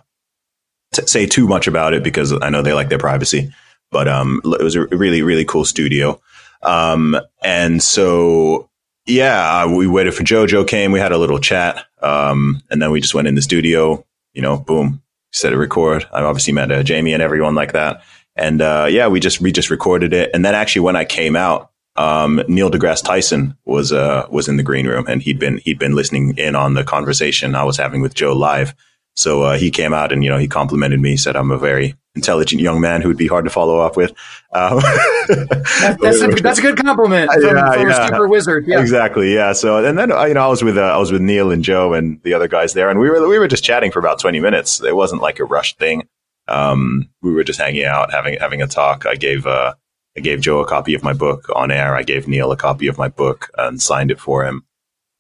[0.92, 3.51] t- say too much about it because I know they like their privacy.
[3.90, 6.20] But um, it was a really, really cool studio.
[6.62, 8.68] Um, and so,
[9.07, 10.46] yeah, we waited for Joe.
[10.46, 10.92] Joe came.
[10.92, 11.87] We had a little chat.
[12.03, 14.05] Um, and then we just went in the studio.
[14.35, 16.07] You know, boom, set a record.
[16.12, 18.03] I obviously met uh, Jamie and everyone like that.
[18.40, 20.31] And uh, yeah, we just we just recorded it.
[20.33, 24.57] And then actually, when I came out, um, Neil deGrasse Tyson was uh, was in
[24.57, 27.76] the green room, and he'd been he'd been listening in on the conversation I was
[27.76, 28.74] having with Joe live.
[29.14, 31.96] So uh, he came out and you know he complimented me, said I'm a very
[32.14, 34.11] intelligent young man who would be hard to follow up with.
[34.53, 38.07] Um, that, that's, a, that's a good compliment from, yeah, from yeah.
[38.07, 38.66] super wizard.
[38.66, 38.81] Yeah.
[38.81, 39.35] Exactly.
[39.35, 39.53] Yeah.
[39.53, 41.62] So and then uh, you know I was with uh, I was with Neil and
[41.62, 44.18] Joe and the other guys there, and we were we were just chatting for about
[44.18, 44.83] 20 minutes.
[44.83, 46.09] It wasn't like a rushed thing.
[46.50, 49.06] Um, we were just hanging out, having having a talk.
[49.06, 49.74] I gave uh,
[50.16, 51.94] I gave Joe a copy of my book on air.
[51.94, 54.64] I gave Neil a copy of my book and signed it for him.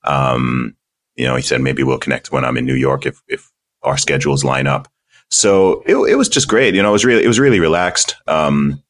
[0.04, 0.76] Um,
[1.14, 3.50] you know, he said maybe we'll connect when I'm in New York if if
[3.82, 4.88] our schedules line up.
[5.30, 6.74] So it, it was just great.
[6.74, 8.16] You know, it was really it was really relaxed.
[8.26, 8.82] Um,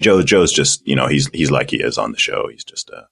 [0.00, 2.48] Joe Joe's just you know he's he's like he is on the show.
[2.50, 3.06] He's just a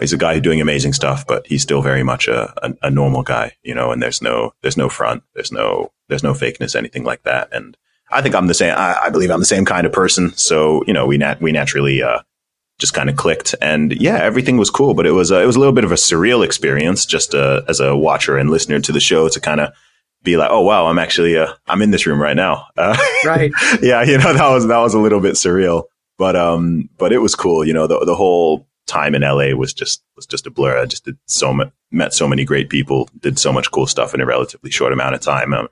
[0.00, 3.22] he's a guy doing amazing stuff, but he's still very much a, a, a normal
[3.22, 3.52] guy.
[3.62, 7.22] You know, and there's no there's no front, there's no there's no fakeness, anything like
[7.22, 7.48] that.
[7.52, 7.76] And
[8.10, 8.74] I think I'm the same.
[8.76, 10.32] I, I, believe I'm the same kind of person.
[10.36, 12.20] So, you know, we nat- we naturally, uh,
[12.78, 15.54] just kind of clicked and yeah, everything was cool, but it was, uh, it was
[15.54, 18.90] a little bit of a surreal experience just, uh, as a watcher and listener to
[18.90, 19.72] the show to kind of
[20.24, 22.66] be like, oh wow, I'm actually, uh, I'm in this room right now.
[22.76, 23.52] Uh, right.
[23.80, 24.02] yeah.
[24.02, 25.84] You know, that was, that was a little bit surreal,
[26.18, 27.64] but, um, but it was cool.
[27.64, 30.78] You know, the, the whole time in LA was just, was just a blur.
[30.78, 34.14] I just did so much, met so many great people, did so much cool stuff
[34.14, 35.54] in a relatively short amount of time.
[35.54, 35.68] Um,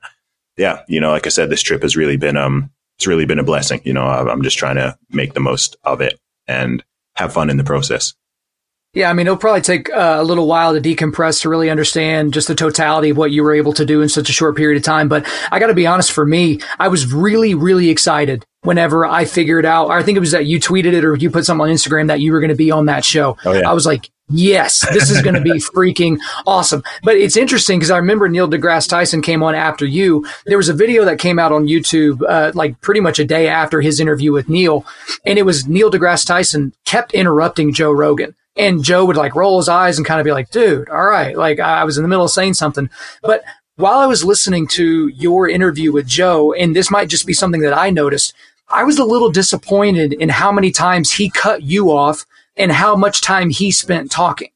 [0.57, 3.38] yeah, you know, like I said, this trip has really been, um, it's really been
[3.38, 3.81] a blessing.
[3.85, 6.85] You know, I'm just trying to make the most of it and
[7.16, 8.14] have fun in the process.
[8.94, 12.35] Yeah, I mean, it'll probably take uh, a little while to decompress to really understand
[12.35, 14.77] just the totality of what you were able to do in such a short period
[14.77, 15.09] of time.
[15.09, 19.25] But I got to be honest, for me, I was really, really excited whenever I
[19.25, 21.68] figured out, I think it was that you tweeted it or you put something on
[21.68, 23.37] Instagram that you were going to be on that show.
[23.44, 23.68] Oh, yeah.
[23.68, 26.83] I was like, yes, this is going to be freaking awesome.
[27.03, 30.25] But it's interesting because I remember Neil deGrasse Tyson came on after you.
[30.46, 33.48] There was a video that came out on YouTube, uh, like pretty much a day
[33.48, 34.87] after his interview with Neil.
[35.27, 38.35] And it was Neil deGrasse Tyson kept interrupting Joe Rogan.
[38.55, 41.37] And Joe would like roll his eyes and kind of be like, dude, all right.
[41.37, 42.90] Like I was in the middle of saying something.
[43.22, 43.42] But
[43.77, 47.62] while I was listening to your interview with Joe, and this might just be something
[47.62, 48.35] that I noticed,
[48.73, 52.25] I was a little disappointed in how many times he cut you off
[52.57, 54.49] and how much time he spent talking.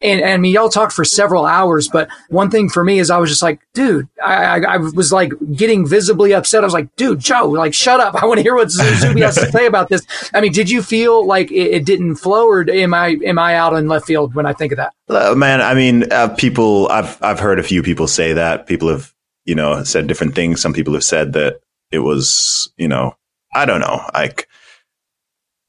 [0.00, 3.10] And, and I mean, y'all talked for several hours, but one thing for me is
[3.10, 6.62] I was just like, dude, I, I, I was like getting visibly upset.
[6.62, 8.14] I was like, dude, Joe, like, shut up.
[8.22, 10.06] I want to hear what Zuby has to say about this.
[10.34, 13.56] I mean, did you feel like it, it, didn't flow or am I, am I
[13.56, 14.92] out in left field when I think of that?
[15.08, 18.90] Uh, man, I mean, uh, people, I've, I've heard a few people say that people
[18.90, 19.14] have,
[19.46, 20.60] you know, said different things.
[20.60, 21.60] Some people have said that
[21.90, 23.16] it was, you know,
[23.54, 24.04] I don't know.
[24.12, 24.48] Like,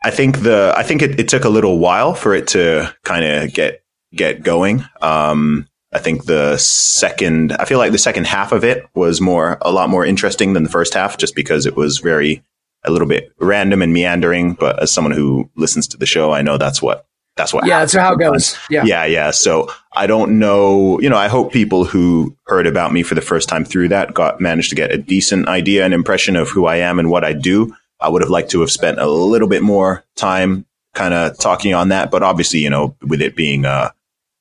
[0.03, 3.25] I think the I think it, it took a little while for it to kind
[3.25, 4.85] of get get going.
[5.01, 9.57] Um, I think the second, I feel like the second half of it was more
[9.61, 12.43] a lot more interesting than the first half, just because it was very
[12.83, 14.53] a little bit random and meandering.
[14.53, 17.65] But as someone who listens to the show, I know that's what that's what.
[17.65, 18.57] Yeah, that's how it goes.
[18.69, 19.31] Yeah, yeah, yeah.
[19.31, 20.99] So I don't know.
[21.01, 24.13] You know, I hope people who heard about me for the first time through that
[24.13, 27.23] got managed to get a decent idea and impression of who I am and what
[27.23, 27.75] I do.
[27.99, 31.73] I would have liked to have spent a little bit more time kind of talking
[31.73, 33.91] on that, but obviously, you know, with it being, uh,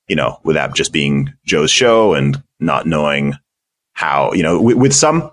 [0.09, 3.35] you know, with that just being Joe's show and not knowing
[3.93, 5.31] how, you know, with, with some,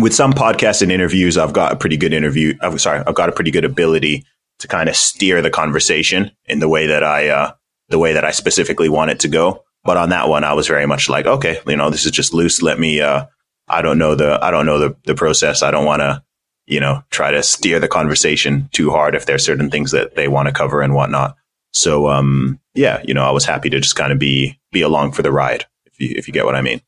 [0.00, 2.56] with some podcasts and interviews, I've got a pretty good interview.
[2.60, 4.24] I'm sorry, I've got a pretty good ability
[4.64, 7.52] to kind of steer the conversation in the way that I, uh,
[7.90, 9.62] the way that I specifically want it to go.
[9.84, 12.32] But on that one, I was very much like, okay, you know, this is just
[12.32, 12.62] loose.
[12.62, 13.26] Let me, uh,
[13.68, 15.62] I don't know the, I don't know the, the process.
[15.62, 16.22] I don't want to,
[16.64, 20.28] you know, try to steer the conversation too hard if there's certain things that they
[20.28, 21.36] want to cover and whatnot.
[21.74, 25.12] So, um, yeah, you know, I was happy to just kind of be, be along
[25.12, 26.80] for the ride, if you, if you get what I mean.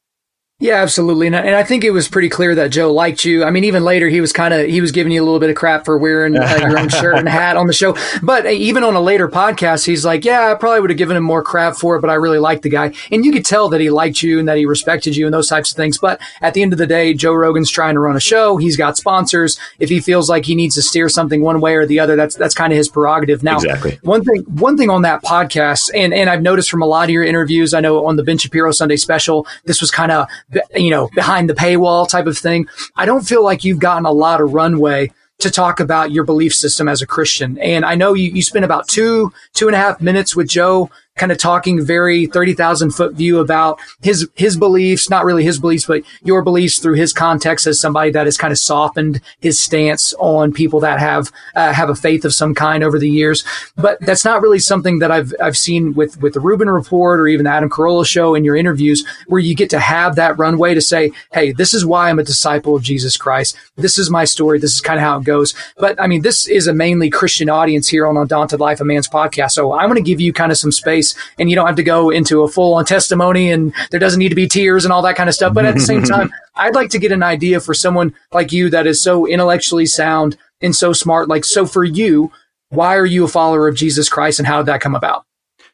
[0.59, 1.27] Yeah, absolutely.
[1.27, 3.45] And, I think it was pretty clear that Joe liked you.
[3.45, 5.51] I mean, even later, he was kind of, he was giving you a little bit
[5.51, 7.95] of crap for wearing uh, your own shirt and hat on the show.
[8.23, 11.15] But uh, even on a later podcast, he's like, yeah, I probably would have given
[11.15, 12.95] him more crap for it, but I really liked the guy.
[13.13, 15.47] And you could tell that he liked you and that he respected you and those
[15.47, 15.99] types of things.
[15.99, 18.57] But at the end of the day, Joe Rogan's trying to run a show.
[18.57, 19.59] He's got sponsors.
[19.79, 22.35] If he feels like he needs to steer something one way or the other, that's,
[22.35, 23.43] that's kind of his prerogative.
[23.43, 23.99] Now, exactly.
[24.05, 27.11] one thing, one thing on that podcast, and, and I've noticed from a lot of
[27.11, 30.27] your interviews, I know on the Ben Shapiro Sunday special, this was kind of,
[30.75, 32.69] you know, behind the paywall type of thing.
[32.95, 36.55] I don't feel like you've gotten a lot of runway to talk about your belief
[36.55, 37.59] system as a Christian.
[37.59, 40.91] And I know you, you spent about two, two and a half minutes with Joe
[41.17, 45.87] kind of talking very 30,000 foot view about his, his beliefs, not really his beliefs,
[45.87, 50.15] but your beliefs through his context as somebody that has kind of softened his stance
[50.19, 53.45] on people that have, uh, have a faith of some kind over the years.
[53.77, 57.29] But that's not really something that I've, I've seen with, with the Rubin report or
[57.29, 60.75] even the Adam Carolla show in your interviews where you get to have that runway
[60.75, 63.57] to say, Hey, this is why I'm a disciple of Jesus Christ.
[63.77, 64.59] This is my story.
[64.59, 65.55] This is kind of how it goes.
[65.79, 69.09] But I mean, this is a mainly Christian audience here on Undaunted Life of Man's
[69.09, 69.53] podcast.
[69.53, 71.06] So I'm going to give you kind of some space
[71.39, 74.31] and you don't have to go into a full on testimony and there doesn't need
[74.31, 75.55] to be tears and all that kind of stuff.
[75.55, 78.71] But at the same time, I'd like to get an idea for someone like you
[78.71, 81.29] that is so intellectually sound and so smart.
[81.29, 82.33] Like, so for you,
[82.71, 85.25] why are you a follower of Jesus Christ and how did that come about?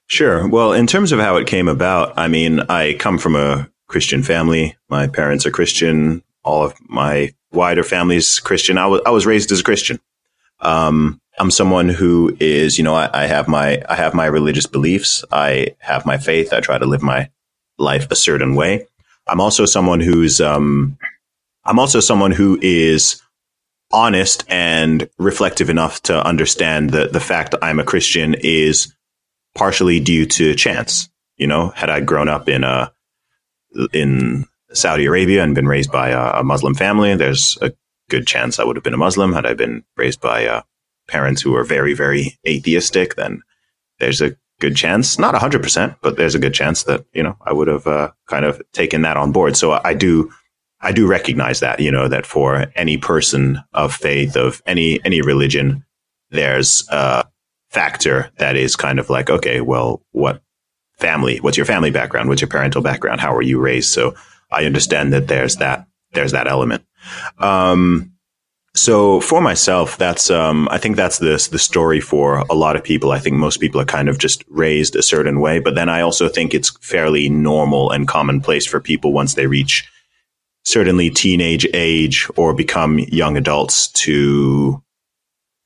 [0.07, 0.47] Sure.
[0.49, 4.23] Well, in terms of how it came about, I mean, I come from a Christian
[4.23, 4.77] family.
[4.89, 6.23] My parents are Christian.
[6.45, 8.77] All of my wider family's Christian.
[8.77, 10.01] I was, I was raised as a Christian.
[10.61, 14.67] Um, I'm someone who is, you know, I, I, have my, I have my religious
[14.67, 15.25] beliefs.
[15.33, 16.53] I have my faith.
[16.53, 17.31] I try to live my
[17.79, 18.87] life a certain way.
[19.27, 20.99] I'm also someone who's, um,
[21.65, 23.23] I'm also someone who is
[23.93, 28.95] honest and reflective enough to understand that the fact that I'm a Christian is
[29.55, 31.09] partially due to chance.
[31.37, 32.93] You know, had I grown up in a,
[33.93, 37.73] in Saudi Arabia and been raised by a, a Muslim family, there's a
[38.11, 39.33] good chance I would have been a Muslim.
[39.33, 40.63] Had I been raised by a
[41.09, 43.43] parents who are very, very atheistic, then
[43.99, 47.53] there's a good chance, not 100%, but there's a good chance that, you know, I
[47.53, 49.57] would have uh, kind of taken that on board.
[49.57, 50.31] So I do,
[50.81, 55.21] I do recognize that, you know, that for any person of faith, of any, any
[55.21, 55.85] religion,
[56.31, 57.25] there's a
[57.71, 60.43] factor that is kind of like, okay, well, what
[60.99, 62.29] family, what's your family background?
[62.29, 63.21] What's your parental background?
[63.21, 63.91] How were you raised?
[63.91, 64.15] So
[64.51, 66.85] I understand that there's that, there's that element.
[67.39, 68.12] Um,
[68.75, 72.83] so for myself, that's um, I think that's the the story for a lot of
[72.83, 73.13] people.
[73.13, 76.01] I think most people are kind of just raised a certain way, but then I
[76.01, 79.85] also think it's fairly normal and commonplace for people once they reach
[80.65, 84.83] certainly teenage age or become young adults to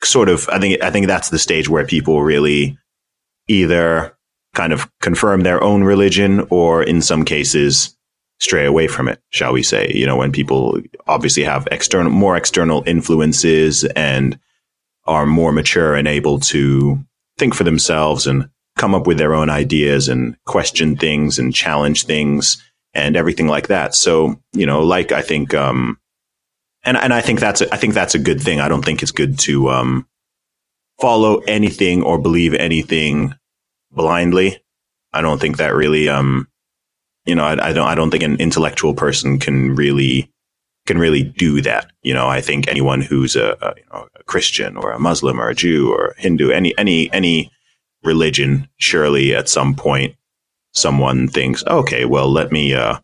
[0.03, 2.77] sort of I think I think that's the stage where people really
[3.49, 4.17] either
[4.55, 7.96] kind of confirm their own religion or in some cases
[8.39, 9.91] stray away from it, shall we say?
[9.95, 14.39] You know, when people obviously have external, more external influences and
[15.05, 16.99] are more mature and able to
[17.39, 22.05] think for themselves and come up with their own ideas and question things and challenge
[22.05, 23.95] things and everything like that.
[23.95, 25.99] So, you know, like I think, um,
[26.85, 28.61] and, and I think that's, a, I think that's a good thing.
[28.61, 30.07] I don't think it's good to, um,
[31.01, 33.35] follow anything or believe anything
[33.91, 34.63] blindly.
[35.13, 36.49] I don't think that really, um,
[37.27, 40.31] you know, I, I, don't, I don't think an intellectual person can really,
[40.87, 41.91] can really do that.
[42.03, 45.41] You know, I think anyone who's a, a, you know, a Christian or a Muslim
[45.41, 47.51] or a Jew or a Hindu, any, any, any
[48.05, 50.15] religion, surely at some point
[50.73, 52.99] someone thinks, okay, well, let me, uh,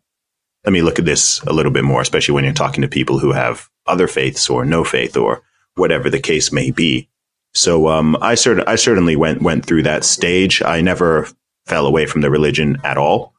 [0.64, 3.18] let me look at this a little bit more, especially when you're talking to people
[3.18, 5.42] who have other faiths or no faith or
[5.74, 7.08] whatever the case may be.
[7.54, 10.62] So, um, I cert- I certainly went, went through that stage.
[10.62, 11.28] I never
[11.66, 13.31] fell away from the religion at all.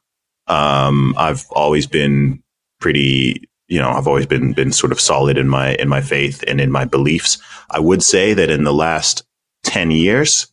[0.46, 2.42] Um, I've always been
[2.80, 6.44] pretty, you know, I've always been, been sort of solid in my, in my faith
[6.46, 7.38] and in my beliefs.
[7.70, 9.24] I would say that in the last
[9.64, 10.48] 10 years,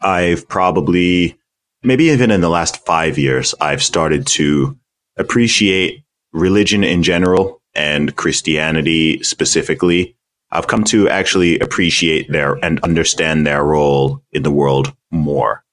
[0.00, 1.38] I've probably,
[1.82, 4.78] maybe even in the last five years, I've started to
[5.16, 10.16] appreciate religion in general and Christianity specifically.
[10.50, 15.64] I've come to actually appreciate their and understand their role in the world more.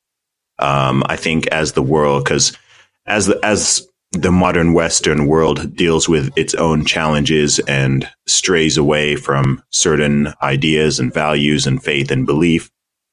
[0.59, 2.57] Um, I think as the world, because
[3.11, 9.63] as as the modern Western world deals with its own challenges and strays away from
[9.69, 12.71] certain ideas and values and faith and belief,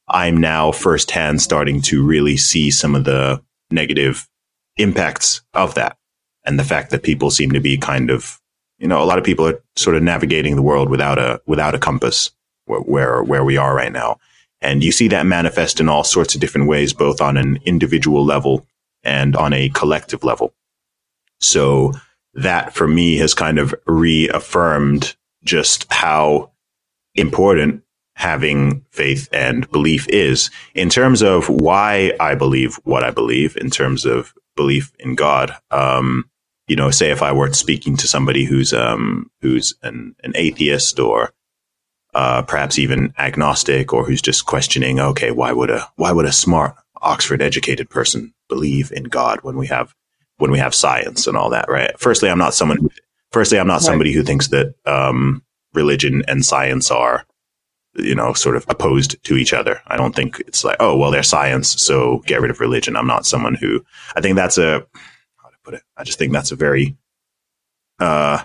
[0.08, 4.28] I'm now firsthand starting to really see some of the negative
[4.76, 5.96] impacts of that.
[6.44, 8.40] And the fact that people seem to be kind of,
[8.78, 11.74] you know, a lot of people are sort of navigating the world without a, without
[11.74, 12.30] a compass
[12.66, 14.18] where, where, where we are right now.
[14.60, 18.24] And you see that manifest in all sorts of different ways, both on an individual
[18.24, 18.66] level
[19.02, 20.54] and on a collective level.
[21.40, 21.92] So
[22.34, 26.52] that for me has kind of reaffirmed just how
[27.14, 27.82] important
[28.14, 33.70] having faith and belief is in terms of why I believe what I believe in
[33.70, 35.54] terms of belief in God.
[35.70, 36.28] Um,
[36.66, 40.98] you know, say if I were speaking to somebody who's um, who's an, an atheist
[40.98, 41.32] or
[42.12, 46.32] uh, perhaps even agnostic or who's just questioning, okay, why would a why would a
[46.32, 49.94] smart Oxford educated person believe in God when we have
[50.38, 51.98] when we have science and all that, right?
[51.98, 52.88] Firstly, I'm not someone.
[53.32, 53.82] Firstly, I'm not right.
[53.82, 55.42] somebody who thinks that um,
[55.74, 57.26] religion and science are,
[57.94, 59.82] you know, sort of opposed to each other.
[59.86, 62.96] I don't think it's like, oh, well, they're science, so get rid of religion.
[62.96, 63.84] I'm not someone who.
[64.16, 64.86] I think that's a
[65.36, 65.82] how to put it.
[65.96, 66.96] I just think that's a very
[67.98, 68.44] uh,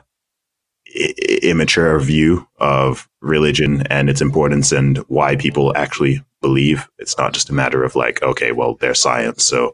[0.96, 6.88] I- immature view of religion and its importance and why people actually believe.
[7.00, 9.74] It's not just a matter of like, okay, well, they're science, so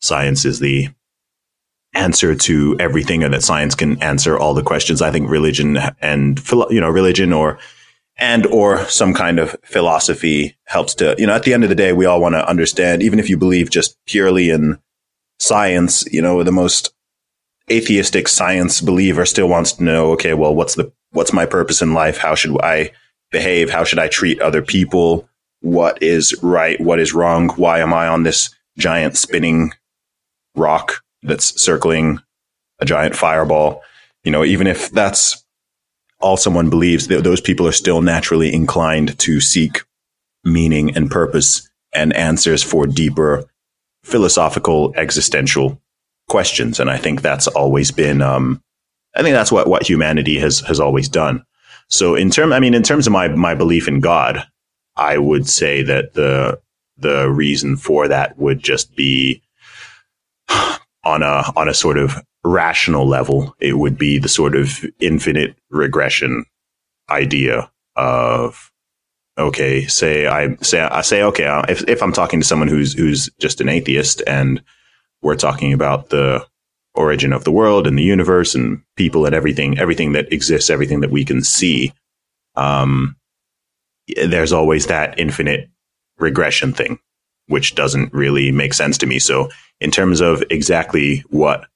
[0.00, 0.88] science is the
[1.94, 5.02] answer to everything and that science can answer all the questions.
[5.02, 7.58] I think religion and, you know, religion or,
[8.18, 11.74] and or some kind of philosophy helps to, you know, at the end of the
[11.74, 14.78] day, we all want to understand, even if you believe just purely in
[15.38, 16.94] science, you know, the most
[17.70, 21.94] atheistic science believer still wants to know, okay, well, what's the, what's my purpose in
[21.94, 22.18] life?
[22.18, 22.92] How should I
[23.30, 23.70] behave?
[23.70, 25.28] How should I treat other people?
[25.66, 26.80] What is right?
[26.80, 27.48] What is wrong?
[27.50, 29.72] Why am I on this giant spinning
[30.54, 32.20] rock that's circling
[32.80, 33.82] a giant fireball.
[34.24, 35.44] You know, even if that's
[36.20, 39.82] all someone believes, th- those people are still naturally inclined to seek
[40.44, 43.44] meaning and purpose and answers for deeper
[44.04, 45.80] philosophical existential
[46.28, 46.80] questions.
[46.80, 48.62] And I think that's always been, um,
[49.14, 51.44] I think that's what, what humanity has, has always done.
[51.88, 54.46] So in term, I mean, in terms of my, my belief in God,
[54.96, 56.60] I would say that the,
[56.96, 59.42] the reason for that would just be
[61.04, 65.56] on a on a sort of rational level, it would be the sort of infinite
[65.70, 66.44] regression
[67.10, 68.72] idea of
[69.38, 72.92] okay, say I say I say okay, uh, if if I'm talking to someone who's
[72.92, 74.62] who's just an atheist and
[75.22, 76.46] we're talking about the
[76.94, 81.00] origin of the world and the universe and people and everything, everything that exists, everything
[81.00, 81.92] that we can see,
[82.54, 83.16] um,
[84.08, 85.68] there's always that infinite
[86.18, 86.98] regression thing,
[87.46, 89.18] which doesn't really make sense to me.
[89.18, 91.66] So in terms of exactly what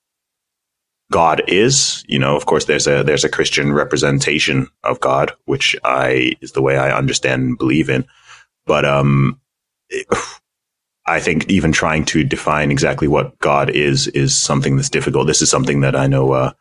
[1.11, 5.75] God is, you know, of course, there's a there's a Christian representation of God, which
[5.83, 8.07] I is the way I understand and believe in.
[8.65, 9.41] But um,
[11.07, 15.27] I think even trying to define exactly what God is is something that's difficult.
[15.27, 16.53] This is something that I know uh,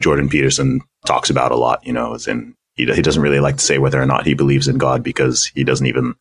[0.00, 1.86] Jordan Peterson talks about a lot.
[1.86, 4.34] You know, as in he he doesn't really like to say whether or not he
[4.34, 6.14] believes in God because he doesn't even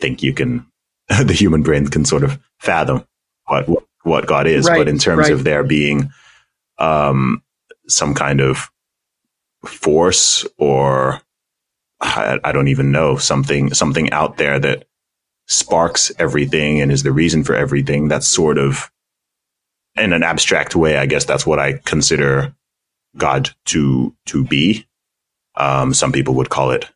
[0.00, 0.66] think you can
[1.08, 3.06] the human brain can sort of fathom
[3.46, 3.68] what
[4.02, 5.32] what God is, right, but in terms right.
[5.32, 6.10] of there being
[6.78, 7.42] um,
[7.88, 8.70] some kind of
[9.64, 11.20] force or
[12.00, 14.84] I, I, don't even know something something out there that
[15.48, 18.06] sparks everything and is the reason for everything.
[18.06, 18.90] That's sort of
[19.96, 20.98] in an abstract way.
[20.98, 22.54] I guess that's what I consider
[23.16, 24.86] God to to be.
[25.56, 26.88] Um, some people would call it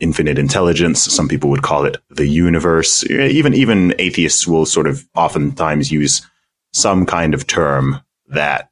[0.00, 1.00] infinite intelligence.
[1.02, 3.08] Some people would call it the universe.
[3.08, 6.26] Even even atheists will sort of oftentimes use
[6.72, 8.70] some kind of term that,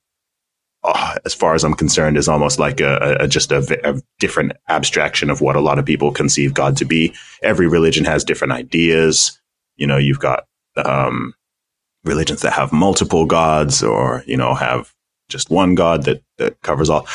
[0.83, 4.53] uh, as far as I'm concerned, is almost like a, a just a, a, different
[4.69, 7.15] abstraction of what a lot of people conceive God to be.
[7.43, 9.39] Every religion has different ideas.
[9.77, 11.35] You know, you've got um,
[12.05, 14.93] religions that have multiple gods, or you know, have
[15.29, 17.07] just one God that that covers all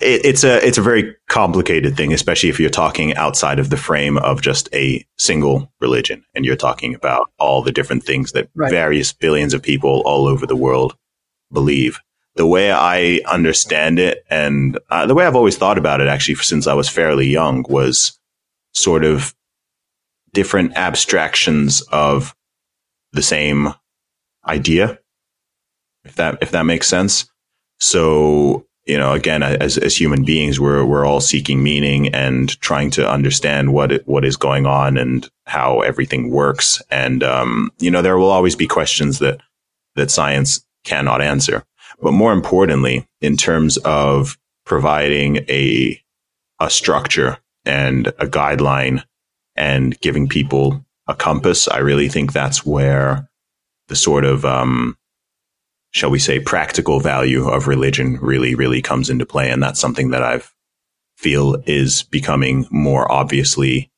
[0.00, 3.76] it, it's a it's a very complicated thing, especially if you're talking outside of the
[3.76, 8.48] frame of just a single religion, and you're talking about all the different things that
[8.54, 8.70] right.
[8.70, 10.96] various billions of people all over the world
[11.52, 12.00] believe.
[12.36, 16.36] The way I understand it, and uh, the way I've always thought about it, actually,
[16.36, 18.18] since I was fairly young, was
[18.72, 19.34] sort of
[20.32, 22.36] different abstractions of
[23.12, 23.74] the same
[24.46, 25.00] idea.
[26.04, 27.28] If that if that makes sense.
[27.80, 32.90] So you know, again, as, as human beings, we're, we're all seeking meaning and trying
[32.92, 36.82] to understand what, it, what is going on and how everything works.
[36.90, 39.42] And, um, you know, there will always be questions that,
[39.94, 41.64] that science cannot answer.
[42.00, 46.00] But more importantly, in terms of providing a,
[46.58, 49.04] a structure and a guideline
[49.54, 53.28] and giving people a compass, I really think that's where
[53.88, 54.96] the sort of, um,
[55.98, 59.50] shall we say, practical value of religion really, really comes into play.
[59.50, 60.40] And that's something that I
[61.16, 63.90] feel is becoming more obviously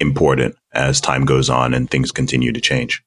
[0.00, 3.04] important as time goes on and things continue to change.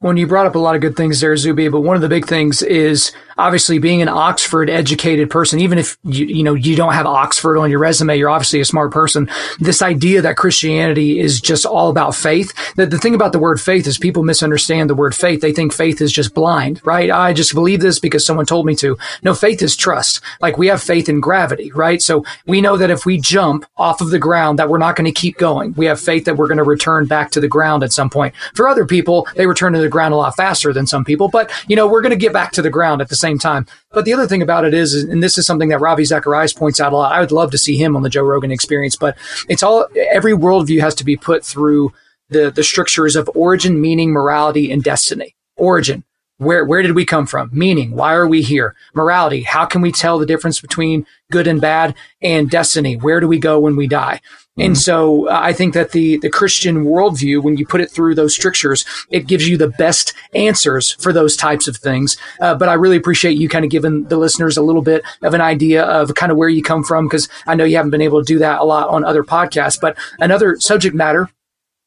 [0.00, 2.08] When you brought up a lot of good things there, Zuby, but one of the
[2.08, 6.76] big things is obviously being an Oxford educated person, even if you, you know, you
[6.76, 9.28] don't have Oxford on your resume, you're obviously a smart person.
[9.58, 12.52] This idea that Christianity is just all about faith.
[12.76, 15.40] That the thing about the word faith is people misunderstand the word faith.
[15.40, 17.10] They think faith is just blind, right?
[17.10, 18.96] I just believe this because someone told me to.
[19.22, 20.20] No, faith is trust.
[20.40, 22.00] Like we have faith in gravity, right?
[22.00, 25.06] So we know that if we jump off of the ground, that we're not going
[25.06, 25.74] to keep going.
[25.74, 28.34] We have faith that we're going to return back to the ground at some point.
[28.54, 31.50] For other people, they return to the ground a lot faster than some people, but
[31.68, 33.66] you know, we're going to get back to the ground at the same time.
[33.90, 36.80] But the other thing about it is, and this is something that Ravi Zacharias points
[36.80, 37.12] out a lot.
[37.12, 39.16] I would love to see him on the Joe Rogan experience, but
[39.48, 41.92] it's all, every worldview has to be put through
[42.28, 45.34] the, the strictures of origin, meaning, morality, and destiny.
[45.56, 46.04] Origin.
[46.38, 47.50] Where, where did we come from?
[47.52, 48.74] Meaning, why are we here?
[48.92, 49.42] Morality.
[49.42, 51.94] How can we tell the difference between good and bad?
[52.20, 52.96] And destiny.
[52.96, 54.20] Where do we go when we die?
[54.56, 54.78] And mm-hmm.
[54.78, 58.34] so uh, I think that the, the Christian worldview, when you put it through those
[58.34, 62.16] strictures, it gives you the best answers for those types of things.
[62.40, 65.34] Uh, but I really appreciate you kind of giving the listeners a little bit of
[65.34, 68.00] an idea of kind of where you come from, because I know you haven't been
[68.00, 69.80] able to do that a lot on other podcasts.
[69.80, 71.28] But another subject matter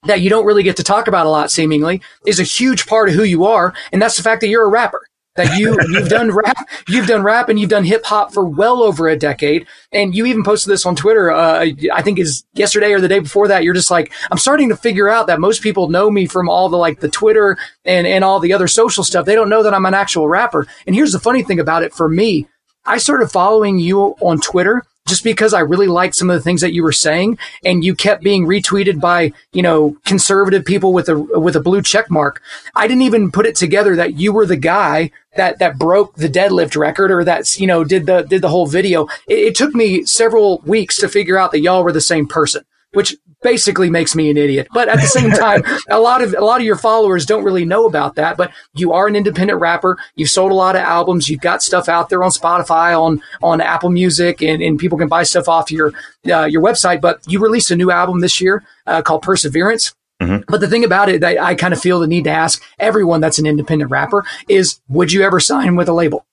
[0.04, 3.08] that you don't really get to talk about a lot seemingly is a huge part
[3.10, 3.74] of who you are.
[3.94, 5.02] And that's the fact that you're a rapper
[5.38, 8.84] that you you've done rap, you've done rap, and you've done hip hop for well
[8.84, 9.66] over a decade.
[9.92, 11.32] And you even posted this on Twitter.
[11.32, 13.64] Uh, I think is yesterday or the day before that.
[13.64, 16.68] You're just like, I'm starting to figure out that most people know me from all
[16.70, 19.26] the like the Twitter and and all the other social stuff.
[19.26, 20.68] They don't know that I'm an actual rapper.
[20.86, 22.48] And here's the funny thing about it for me.
[22.86, 26.62] I started following you on Twitter just because I really liked some of the things
[26.62, 31.10] that you were saying and you kept being retweeted by, you know, conservative people with
[31.10, 32.42] a, with a blue check mark.
[32.76, 36.30] I didn't even put it together that you were the guy that, that broke the
[36.30, 39.08] deadlift record or that's, you know, did the, did the whole video.
[39.28, 42.64] It, it took me several weeks to figure out that y'all were the same person
[42.94, 43.16] which
[43.48, 44.68] basically makes me an idiot.
[44.74, 47.64] But at the same time, a lot of a lot of your followers don't really
[47.64, 48.36] know about that.
[48.36, 49.98] But you are an independent rapper.
[50.16, 51.30] You've sold a lot of albums.
[51.30, 55.08] You've got stuff out there on Spotify, on on Apple Music, and, and people can
[55.08, 55.94] buy stuff off your
[56.30, 57.00] uh, your website.
[57.00, 59.96] But you released a new album this year uh, called Perseverance.
[60.22, 60.44] Mm-hmm.
[60.50, 63.22] But the thing about it that I kind of feel the need to ask everyone
[63.22, 66.26] that's an independent rapper is, would you ever sign with a label?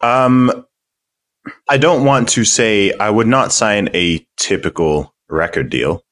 [0.00, 0.64] Um,
[1.68, 6.04] I don't want to say I would not sign a typical record deal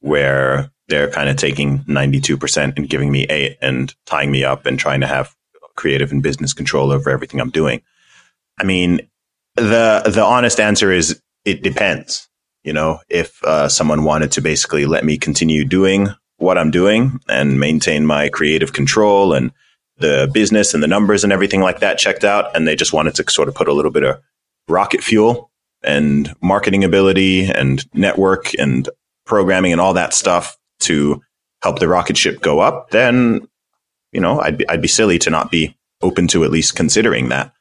[0.00, 4.78] where they're kind of taking 92% and giving me eight and tying me up and
[4.78, 5.34] trying to have
[5.76, 7.82] creative and business control over everything I'm doing.
[8.58, 9.00] I mean,
[9.54, 12.28] the, the honest answer is it depends.
[12.64, 16.08] You know, if uh, someone wanted to basically let me continue doing
[16.38, 19.52] what I'm doing and maintain my creative control and
[19.98, 23.14] the business and the numbers and everything like that checked out, and they just wanted
[23.16, 24.20] to sort of put a little bit of
[24.68, 25.47] rocket fuel
[25.82, 28.88] and marketing ability and network and
[29.24, 31.22] programming and all that stuff to
[31.62, 33.46] help the rocket ship go up, then,
[34.12, 37.28] you know, I'd be, I'd be silly to not be open to at least considering
[37.28, 37.52] that.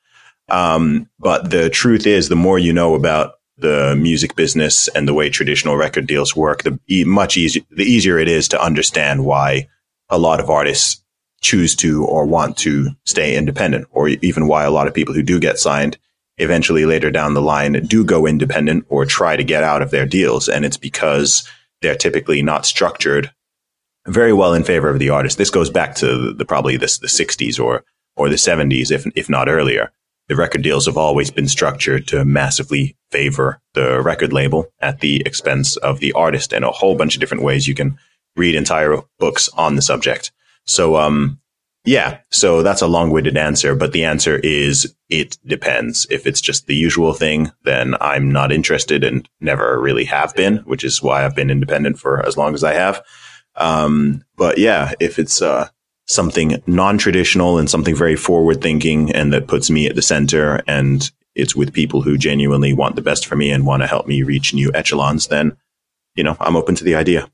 [0.49, 5.13] Um, but the truth is, the more you know about the music business and the
[5.13, 9.25] way traditional record deals work, the e- much easier, the easier it is to understand
[9.25, 9.67] why
[10.09, 11.03] a lot of artists
[11.41, 15.23] choose to or want to stay independent, or even why a lot of people who
[15.23, 15.97] do get signed
[16.37, 20.05] eventually later down the line do go independent or try to get out of their
[20.05, 20.47] deals.
[20.47, 21.47] And it's because
[21.81, 23.31] they're typically not structured
[24.05, 25.37] very well in favor of the artist.
[25.37, 27.83] This goes back to the, the probably the, the 60s or,
[28.15, 29.91] or the 70s, if, if not earlier.
[30.27, 35.21] The record deals have always been structured to massively favor the record label at the
[35.25, 37.67] expense of the artist in a whole bunch of different ways.
[37.67, 37.97] You can
[38.35, 40.31] read entire books on the subject.
[40.65, 41.39] So, um,
[41.87, 42.19] yeah.
[42.31, 46.05] So that's a long winded answer, but the answer is it depends.
[46.09, 50.57] If it's just the usual thing, then I'm not interested and never really have been,
[50.65, 53.01] which is why I've been independent for as long as I have.
[53.55, 55.69] Um, but yeah, if it's, uh,
[56.09, 61.11] something non-traditional and something very forward thinking and that puts me at the center and
[61.35, 64.23] it's with people who genuinely want the best for me and want to help me
[64.23, 65.55] reach new echelons, then,
[66.15, 67.29] you know, I'm open to the idea.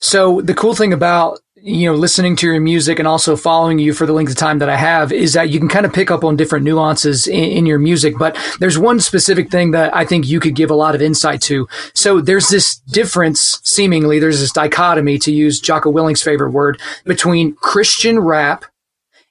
[0.00, 3.92] So the cool thing about you know, listening to your music and also following you
[3.92, 6.10] for the length of time that I have is that you can kind of pick
[6.10, 8.16] up on different nuances in, in, your music.
[8.18, 11.42] But there's one specific thing that I think you could give a lot of insight
[11.42, 11.68] to.
[11.94, 17.54] So there's this difference, seemingly, there's this dichotomy, to use Jocko Willink's favorite word, between
[17.56, 18.64] Christian rap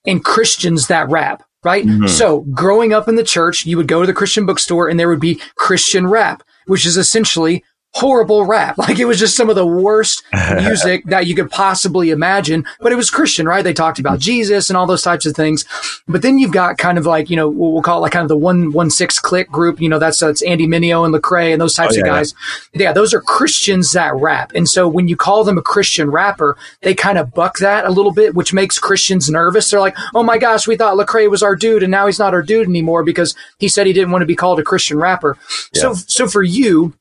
[0.05, 1.43] and Christians that rap.
[1.63, 1.85] Right.
[1.85, 2.07] Mm-hmm.
[2.07, 5.09] So growing up in the church, you would go to the Christian bookstore and there
[5.09, 7.63] would be Christian rap, which is essentially
[7.99, 8.75] horrible rap.
[8.87, 10.23] Like it was just some of the worst
[10.55, 13.63] music that you could possibly imagine, but it was Christian, right?
[13.63, 14.21] They talked about mm-hmm.
[14.21, 15.65] Jesus and all those types of things.
[16.07, 18.29] But then you've got kind of like, you know, we'll call it like kind of
[18.29, 19.81] the one, one six Clique group.
[19.81, 22.33] You know, that's, that's Andy Mineo and Lecrae and those types oh, yeah, of guys.
[22.73, 22.83] Yeah.
[22.83, 24.53] yeah, those are Christians that rap.
[24.55, 27.89] And so when you call them a Christian rapper, they kind of buck that a
[27.89, 29.69] little bit, which makes Christians nervous.
[29.69, 32.33] They're like, oh my gosh, we thought Lecrae was our dude and now he's not
[32.33, 35.37] our dude anymore because he said he didn't want to be called a Christian rapper.
[35.73, 35.81] Yeah.
[35.81, 36.93] So, so for you,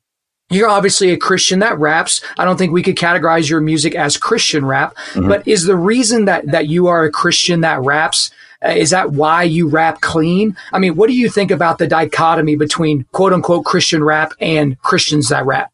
[0.51, 2.22] you're obviously a Christian that raps.
[2.38, 5.28] I don't think we could categorize your music as Christian rap, mm-hmm.
[5.28, 8.30] but is the reason that, that you are a Christian that raps,
[8.64, 10.57] uh, is that why you rap clean?
[10.72, 14.80] I mean, what do you think about the dichotomy between quote unquote Christian rap and
[14.82, 15.72] Christians that rap?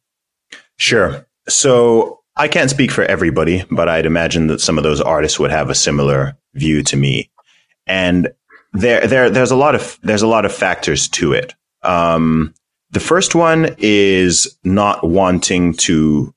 [0.78, 1.26] Sure.
[1.48, 5.50] So I can't speak for everybody, but I'd imagine that some of those artists would
[5.50, 7.30] have a similar view to me.
[7.86, 8.32] And
[8.72, 11.54] there, there, there's a lot of, there's a lot of factors to it.
[11.82, 12.54] Um,
[12.92, 16.34] the first one is not wanting to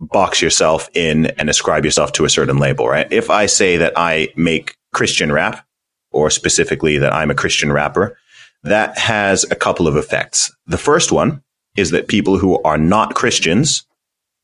[0.00, 3.10] box yourself in and ascribe yourself to a certain label, right?
[3.12, 5.66] If I say that I make Christian rap,
[6.10, 8.18] or specifically that I'm a Christian rapper,
[8.62, 10.54] that has a couple of effects.
[10.66, 11.42] The first one
[11.76, 13.84] is that people who are not Christians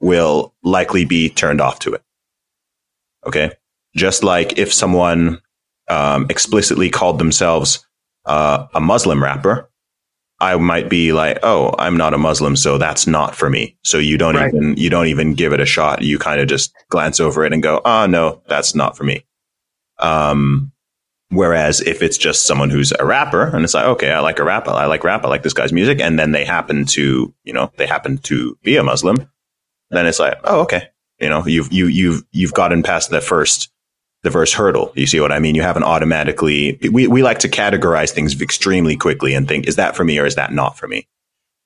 [0.01, 2.03] will likely be turned off to it.
[3.27, 3.53] Okay.
[3.97, 5.41] Just like if someone
[5.89, 7.87] um, explicitly called themselves
[8.27, 9.71] uh, a Muslim rapper,
[10.43, 13.77] I might be like, oh, I'm not a Muslim, so that's not for me.
[13.85, 14.53] So you don't right.
[14.53, 16.03] even you don't even give it a shot.
[16.03, 19.25] You kind of just glance over it and go, oh no, that's not for me.
[20.01, 20.73] Um,
[21.31, 24.45] whereas if it's just someone who's a rapper and it's like, okay, I like a
[24.45, 27.53] rap, I like rap, I like this guy's music, and then they happen to, you
[27.53, 29.31] know, they happen to be a Muslim,
[29.91, 30.89] then it's like, oh, okay,
[31.21, 33.71] you know, you've you you've you've gotten past the first
[34.23, 34.93] the first hurdle.
[34.95, 35.55] You see what I mean?
[35.55, 39.97] You haven't automatically, we, we like to categorize things extremely quickly and think, is that
[39.97, 41.09] for me or is that not for me?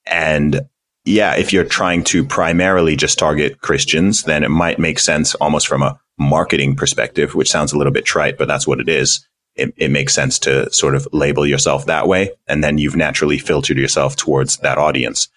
[0.07, 0.63] And
[1.05, 5.69] yeah, if you're trying to primarily just target Christians, then it might make sense almost
[5.69, 9.27] from a marketing perspective, which sounds a little bit trite, but that's what it is.
[9.55, 12.31] It, it makes sense to sort of label yourself that way.
[12.47, 15.29] And then you've naturally filtered yourself towards that audience.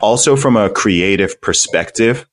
[0.00, 2.26] Also from a creative perspective,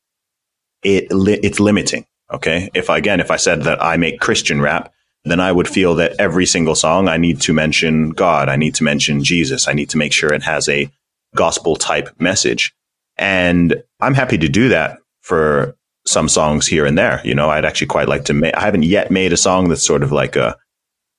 [0.81, 2.69] it, it's limiting Okay.
[2.73, 4.93] If again, if I said that I make Christian rap,
[5.25, 8.49] then I would feel that every single song I need to mention God.
[8.49, 9.67] I need to mention Jesus.
[9.67, 10.89] I need to make sure it has a
[11.35, 12.73] gospel type message.
[13.17, 15.75] And I'm happy to do that for
[16.05, 17.21] some songs here and there.
[17.23, 19.83] You know, I'd actually quite like to make, I haven't yet made a song that's
[19.83, 20.57] sort of like a,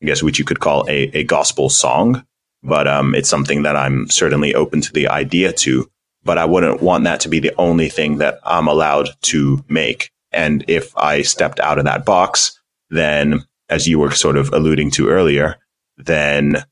[0.03, 2.27] I guess, which you could call a, a gospel song,
[2.63, 5.89] but, um, it's something that I'm certainly open to the idea to,
[6.25, 10.11] but I wouldn't want that to be the only thing that I'm allowed to make.
[10.33, 12.59] And if I stepped out of that box,
[12.91, 15.57] then as you were sort of alluding to earlier,
[15.97, 16.65] then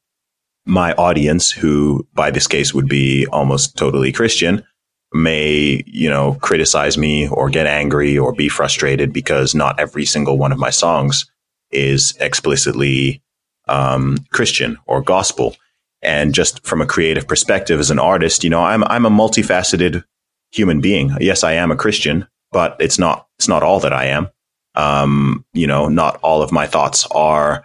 [0.64, 4.64] my audience, who by this case would be almost totally Christian,
[5.12, 10.36] may, you know, criticize me or get angry or be frustrated because not every single
[10.36, 11.30] one of my songs
[11.70, 13.22] is explicitly
[13.68, 15.56] um, Christian or gospel.
[16.02, 20.04] And just from a creative perspective as an artist, you know, I'm I'm a multifaceted
[20.50, 21.16] human being.
[21.20, 24.28] Yes, I am a Christian, but it's not it's not all that I am.
[24.74, 27.64] Um, you know, not all of my thoughts are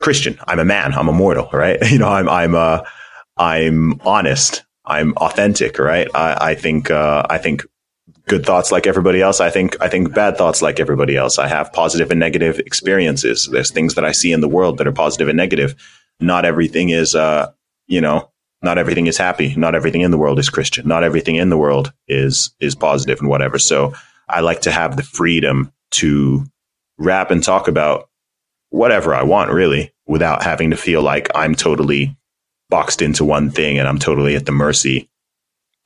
[0.00, 0.38] Christian.
[0.46, 0.94] I'm a man.
[0.94, 1.78] I'm a mortal, right?
[1.90, 2.84] You know, I'm I'm uh,
[3.36, 4.64] I'm honest.
[4.84, 6.08] I'm authentic, right?
[6.14, 7.64] I, I think uh, I think
[8.26, 9.40] good thoughts like everybody else.
[9.40, 11.38] I think I think bad thoughts like everybody else.
[11.38, 13.48] I have positive and negative experiences.
[13.50, 15.74] There's things that I see in the world that are positive and negative.
[16.20, 17.50] Not everything is uh,
[17.86, 18.30] you know,
[18.64, 19.54] not everything is happy.
[19.56, 20.88] Not everything in the world is Christian.
[20.88, 23.58] Not everything in the world is is positive and whatever.
[23.58, 23.94] So
[24.28, 26.44] I like to have the freedom to
[26.98, 28.08] rap and talk about
[28.70, 32.16] whatever I want, really, without having to feel like I'm totally
[32.70, 35.08] boxed into one thing and I'm totally at the mercy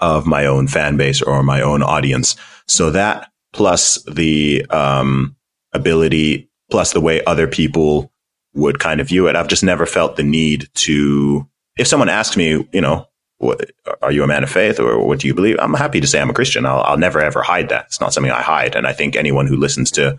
[0.00, 2.36] of my own fan base or my own audience.
[2.66, 5.36] So that plus the um,
[5.72, 8.12] ability, plus the way other people
[8.54, 11.48] would kind of view it, I've just never felt the need to
[11.78, 13.06] if someone asks me, you know,
[13.38, 13.70] what,
[14.02, 15.56] are you a man of faith or what do you believe?
[15.60, 16.66] I'm happy to say I'm a Christian.
[16.66, 17.86] I'll, I'll never ever hide that.
[17.86, 18.74] It's not something I hide.
[18.74, 20.18] And I think anyone who listens to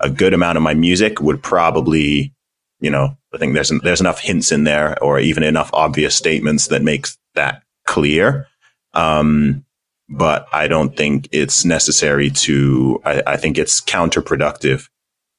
[0.00, 2.34] a good amount of my music would probably,
[2.80, 6.68] you know, I think there's, there's enough hints in there or even enough obvious statements
[6.68, 8.46] that makes that clear.
[8.94, 9.64] Um,
[10.08, 14.88] but I don't think it's necessary to, I, I think it's counterproductive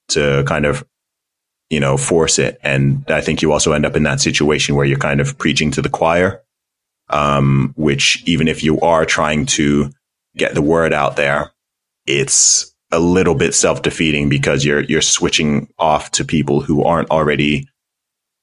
[0.10, 0.86] to kind of
[1.70, 2.60] you know, force it.
[2.64, 5.72] And I think you also end up in that situation where you're kind of preaching
[5.72, 6.44] to the choir,
[7.10, 9.92] um, which even if you are trying to
[10.38, 11.52] get the word out there,
[12.06, 17.10] it's a little bit self defeating because you're, you're switching off to people who aren't
[17.10, 17.68] already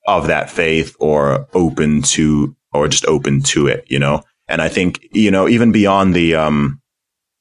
[0.07, 4.25] of that faith or open to, or just open to it, you know?
[4.49, 6.81] And I think, you know, even beyond the, um,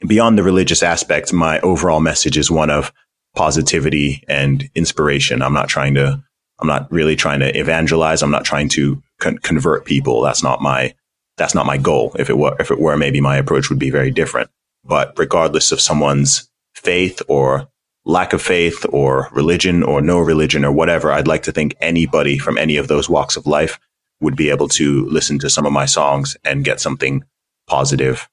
[0.08, 2.94] beyond the religious aspect, my overall message is one of
[3.36, 5.42] positivity and inspiration.
[5.42, 6.24] I'm not trying to,
[6.60, 8.22] I'm not really trying to evangelize.
[8.22, 10.22] I'm not trying to con- convert people.
[10.22, 10.94] That's not my,
[11.38, 12.16] that's not my goal.
[12.20, 14.50] If it were, if it were, maybe my approach would be very different.
[14.84, 17.68] But regardless of someone's faith or
[18.04, 22.38] lack of faith or religion or no religion or whatever, I'd like to think anybody
[22.38, 23.80] from any of those walks of life
[24.20, 27.24] would be able to listen to some of my songs and get something
[27.68, 28.30] positive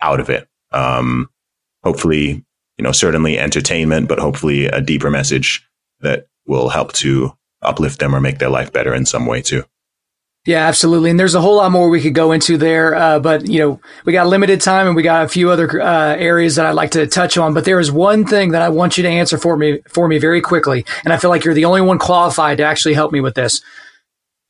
[0.00, 0.48] out of it.
[0.72, 1.28] Um,
[1.82, 2.44] hopefully,
[2.78, 5.66] you know, certainly entertainment, but hopefully a deeper message
[6.00, 9.64] that will help to uplift them or make their life better in some way too.
[10.46, 11.08] Yeah, absolutely.
[11.08, 12.94] And there's a whole lot more we could go into there.
[12.94, 16.16] Uh, but you know, we got limited time and we got a few other uh,
[16.16, 17.54] areas that I'd like to touch on.
[17.54, 20.18] But there is one thing that I want you to answer for me, for me
[20.18, 20.84] very quickly.
[21.02, 23.62] And I feel like you're the only one qualified to actually help me with this.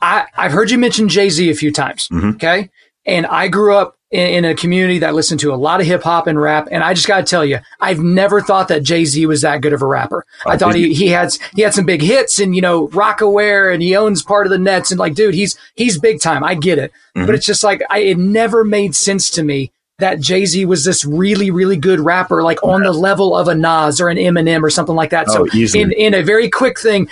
[0.00, 2.08] I, I've heard you mention Jay Z a few times.
[2.08, 2.30] Mm-hmm.
[2.30, 2.70] Okay.
[3.06, 6.04] And I grew up in, in a community that listened to a lot of hip
[6.04, 6.68] hop and rap.
[6.70, 9.60] And I just got to tell you, I've never thought that Jay Z was that
[9.60, 10.24] good of a rapper.
[10.46, 13.74] Oh, I thought he, he had, he had some big hits and, you know, Rocawear
[13.74, 16.44] and he owns part of the Nets and like, dude, he's, he's big time.
[16.44, 16.92] I get it.
[17.16, 17.26] Mm-hmm.
[17.26, 20.84] But it's just like, I, it never made sense to me that Jay Z was
[20.84, 24.62] this really, really good rapper, like on the level of a Nas or an Eminem
[24.62, 25.26] or something like that.
[25.28, 25.82] Oh, so easily.
[25.82, 27.08] in, in a very quick thing,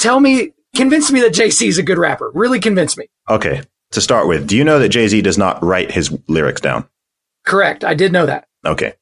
[0.00, 2.32] tell me, convince me that Jay Z is a good rapper.
[2.34, 3.06] Really convince me.
[3.28, 3.62] Okay
[3.92, 6.88] to start with, do you know that Jay Z does not write his lyrics down?
[7.44, 7.84] Correct.
[7.84, 8.46] I did know that.
[8.64, 8.94] Okay.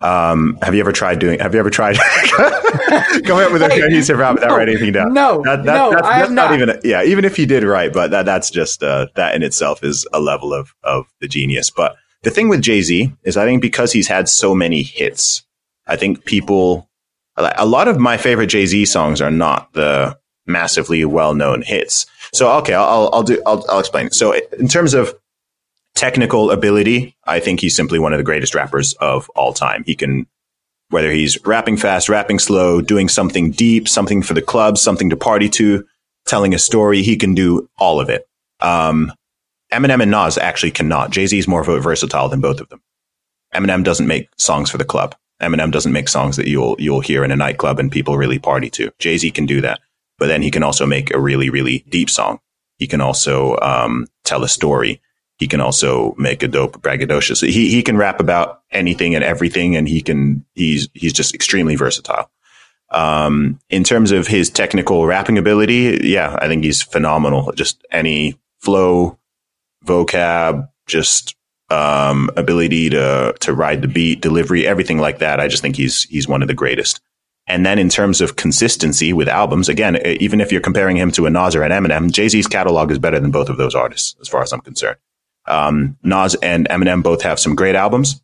[0.00, 1.40] Um, have you ever tried doing?
[1.40, 1.96] Have you ever tried
[3.24, 5.12] coming up with a cohesive rap without no, writing anything down?
[5.12, 6.50] No, that, that, no, that's, I have not.
[6.50, 6.70] not even.
[6.70, 9.82] A, yeah, even if he did write, but that that's just uh, that in itself
[9.82, 11.70] is a level of of the genius.
[11.70, 15.44] But the thing with Jay Z is, I think because he's had so many hits,
[15.86, 16.88] I think people.
[17.36, 22.06] A lot of my favorite Jay Z songs are not the massively well known hits.
[22.32, 24.10] So okay, I'll I'll do I'll I'll explain.
[24.10, 25.14] So in terms of
[25.94, 29.84] technical ability, I think he's simply one of the greatest rappers of all time.
[29.84, 30.26] He can
[30.90, 35.16] whether he's rapping fast, rapping slow, doing something deep, something for the club, something to
[35.16, 35.84] party to,
[36.26, 38.26] telling a story, he can do all of it.
[38.60, 39.12] Um,
[39.70, 41.10] Eminem and Nas actually cannot.
[41.10, 42.80] Jay Z is more versatile than both of them.
[43.54, 45.14] Eminem doesn't make songs for the club.
[45.42, 48.70] Eminem doesn't make songs that you'll you'll hear in a nightclub and people really party
[48.70, 48.90] to.
[48.98, 49.80] Jay Z can do that
[50.18, 52.40] but then he can also make a really, really deep song.
[52.78, 55.00] He can also um, tell a story.
[55.38, 57.46] He can also make a dope braggadocious.
[57.46, 61.76] He he can rap about anything and everything, and he can he's he's just extremely
[61.76, 62.30] versatile.
[62.90, 67.52] Um, in terms of his technical rapping ability, yeah, I think he's phenomenal.
[67.52, 69.18] Just any flow,
[69.84, 71.36] vocab, just
[71.70, 75.38] um, ability to to ride the beat, delivery, everything like that.
[75.38, 77.00] I just think he's he's one of the greatest.
[77.48, 81.24] And then in terms of consistency with albums, again, even if you're comparing him to
[81.24, 84.14] a Nas or an Eminem, Jay Z's catalog is better than both of those artists,
[84.20, 84.98] as far as I'm concerned.
[85.46, 88.22] Um, Nas and Eminem both have some great albums,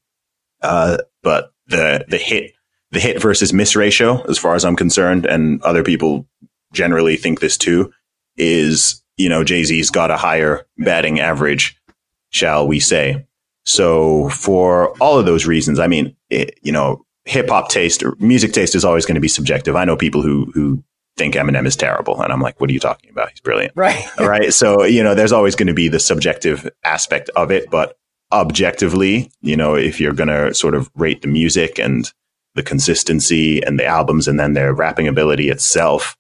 [0.60, 2.52] uh, but the the hit
[2.90, 6.28] the hit versus miss ratio, as far as I'm concerned, and other people
[6.74, 7.92] generally think this too,
[8.36, 11.80] is you know Jay Z's got a higher batting average,
[12.28, 13.26] shall we say?
[13.64, 18.16] So for all of those reasons, I mean, it, you know, hip hop taste or
[18.18, 19.76] music taste is always going to be subjective.
[19.76, 20.82] I know people who who
[21.16, 23.30] think Eminem is terrible, and I'm like, what are you talking about?
[23.30, 24.04] He's brilliant, right?
[24.18, 24.52] right.
[24.52, 27.96] So you know, there's always going to be the subjective aspect of it, but
[28.32, 32.12] objectively, you know, if you're going to sort of rate the music and
[32.54, 36.16] the consistency and the albums, and then their rapping ability itself,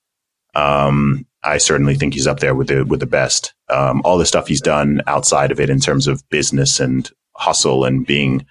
[0.54, 3.54] um, I certainly think he's up there with the with the best.
[3.68, 7.84] Um, all the stuff he's done outside of it in terms of business and hustle
[7.84, 8.46] and being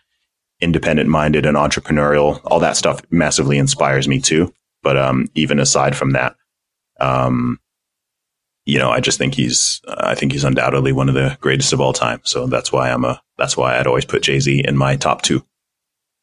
[0.64, 2.39] independent minded and entrepreneurial.
[2.45, 4.53] All that stuff massively inspires me too.
[4.82, 6.36] But um, even aside from that,
[6.99, 7.59] um,
[8.66, 11.74] you know, I just think he's, uh, I think he's undoubtedly one of the greatest
[11.74, 12.22] of all time.
[12.24, 15.22] So that's why I'm a, that's why I'd always put Jay Z in my top
[15.22, 15.45] two.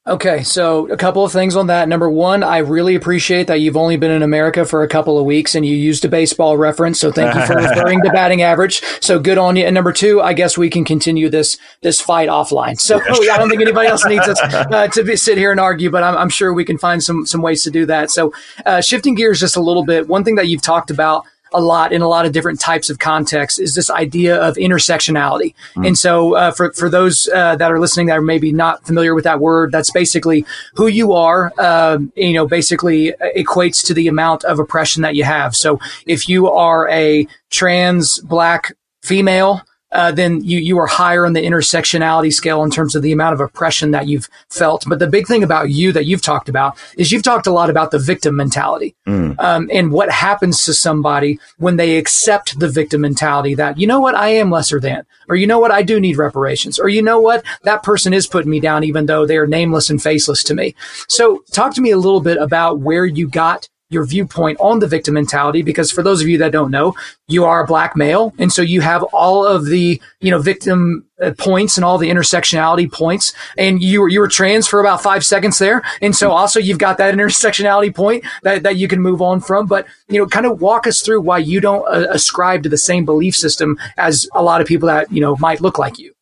[0.06, 1.86] Okay, so a couple of things on that.
[1.86, 5.26] Number one, I really appreciate that you've only been in America for a couple of
[5.26, 6.98] weeks and you used a baseball reference.
[6.98, 8.80] So thank you for referring to batting average.
[9.02, 9.66] So good on you.
[9.66, 12.80] And number two, I guess we can continue this this fight offline.
[12.80, 15.90] So I don't think anybody else needs us uh, to be, sit here and argue,
[15.90, 18.10] but I'm, I'm, sure we can find some some ways to do that.
[18.10, 18.32] So
[18.64, 21.92] uh, shifting gears just a little bit, one thing that you've talked about a lot
[21.92, 25.54] in a lot of different types of contexts is this idea of intersectionality.
[25.74, 25.88] Mm.
[25.88, 29.14] And so, uh, for, for those uh, that are listening that are maybe not familiar
[29.14, 30.44] with that word, that's basically
[30.74, 35.24] who you are, uh, you know, basically equates to the amount of oppression that you
[35.24, 35.54] have.
[35.56, 38.72] So if you are a trans black
[39.02, 39.62] female,
[39.92, 43.34] uh, then you you are higher on the intersectionality scale in terms of the amount
[43.34, 44.84] of oppression that you've felt.
[44.86, 47.70] But the big thing about you that you've talked about is you've talked a lot
[47.70, 49.38] about the victim mentality mm.
[49.40, 54.00] um, and what happens to somebody when they accept the victim mentality that you know
[54.00, 57.02] what I am lesser than, or you know what I do need reparations, or you
[57.02, 60.42] know what that person is putting me down even though they are nameless and faceless
[60.44, 60.74] to me.
[61.08, 64.86] So talk to me a little bit about where you got your viewpoint on the
[64.86, 66.94] victim mentality because for those of you that don't know
[67.28, 71.04] you are a black male and so you have all of the you know victim
[71.22, 75.02] uh, points and all the intersectionality points and you were you were trans for about
[75.02, 79.00] 5 seconds there and so also you've got that intersectionality point that, that you can
[79.00, 82.06] move on from but you know kind of walk us through why you don't uh,
[82.10, 85.60] ascribe to the same belief system as a lot of people that you know might
[85.60, 86.12] look like you.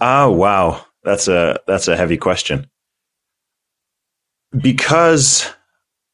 [0.00, 0.84] Oh wow.
[1.04, 2.68] That's a that's a heavy question.
[4.56, 5.52] Because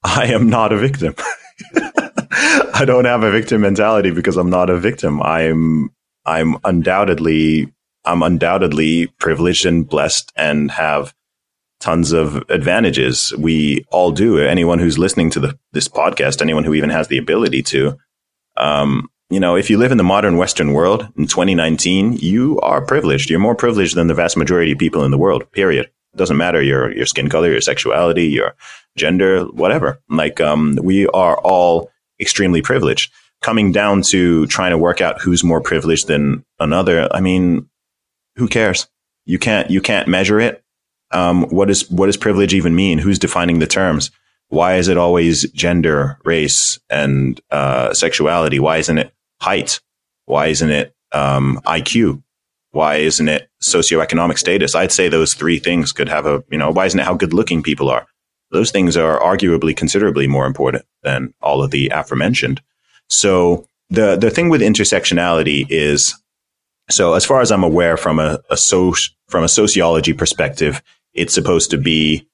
[0.02, 1.14] I am not a victim.
[1.74, 5.22] I don't have a victim mentality because I'm not a victim.
[5.22, 5.90] I'm
[6.24, 7.72] I'm undoubtedly
[8.04, 11.14] I'm undoubtedly privileged and blessed and have
[11.80, 13.32] tons of advantages.
[13.36, 14.38] We all do.
[14.38, 17.98] Anyone who's listening to the, this podcast, anyone who even has the ability to,
[18.56, 22.84] um, you know, if you live in the modern Western world in 2019, you are
[22.84, 23.30] privileged.
[23.30, 25.50] You're more privileged than the vast majority of people in the world.
[25.52, 25.90] Period.
[26.16, 28.54] Doesn't matter your your skin color, your sexuality, your
[28.96, 30.00] gender, whatever.
[30.08, 31.90] Like, um, we are all
[32.20, 33.12] extremely privileged.
[33.42, 37.68] Coming down to trying to work out who's more privileged than another, I mean,
[38.36, 38.88] who cares?
[39.24, 40.62] You can't, you can't measure it.
[41.10, 42.98] Um, what is, what does privilege even mean?
[42.98, 44.10] Who's defining the terms?
[44.48, 48.58] Why is it always gender, race, and, uh, sexuality?
[48.60, 49.80] Why isn't it height?
[50.26, 52.22] Why isn't it, um, IQ?
[52.72, 54.74] Why isn't it socioeconomic status?
[54.74, 57.34] I'd say those three things could have a, you know, why isn't it how good
[57.34, 58.06] looking people are?
[58.50, 62.60] those things are arguably considerably more important than all of the aforementioned.
[63.08, 66.14] So the the thing with intersectionality is
[66.90, 68.94] so as far as I'm aware from a, a so,
[69.28, 70.82] from a sociology perspective,
[71.14, 72.28] it's supposed to be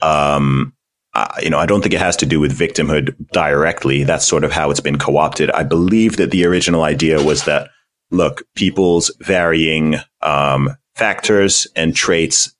[0.00, 0.74] um
[1.14, 4.02] uh, you know, I don't think it has to do with victimhood directly.
[4.02, 5.50] That's sort of how it's been co-opted.
[5.50, 7.68] I believe that the original idea was that,
[8.12, 12.54] look, people's varying um, factors and traits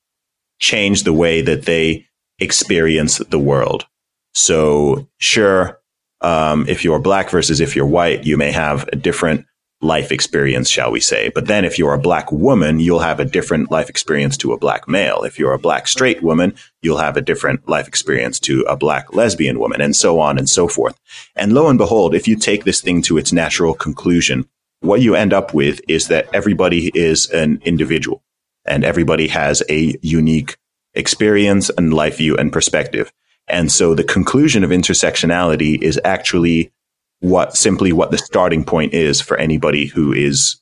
[0.59, 2.07] change the way that they
[2.39, 3.87] experience the world.
[4.35, 5.79] So sure,
[6.23, 9.47] um, if you're black versus if you're white, you may have a different
[9.83, 11.31] life experience, shall we say.
[11.35, 14.59] But then if you're a black woman, you'll have a different life experience to a
[14.59, 15.25] black male.
[15.25, 19.13] If you're a black straight woman, you'll have a different life experience to a black
[19.13, 20.99] lesbian woman and so on and so forth.
[21.35, 24.49] And lo and behold, if you take this thing to its natural conclusion,
[24.83, 28.23] what you end up with is that everybody is an individual
[28.65, 30.57] and everybody has a unique
[30.95, 33.13] experience and life view and perspective.
[33.49, 36.73] And so the conclusion of intersectionality is actually
[37.21, 40.61] what simply what the starting point is for anybody who is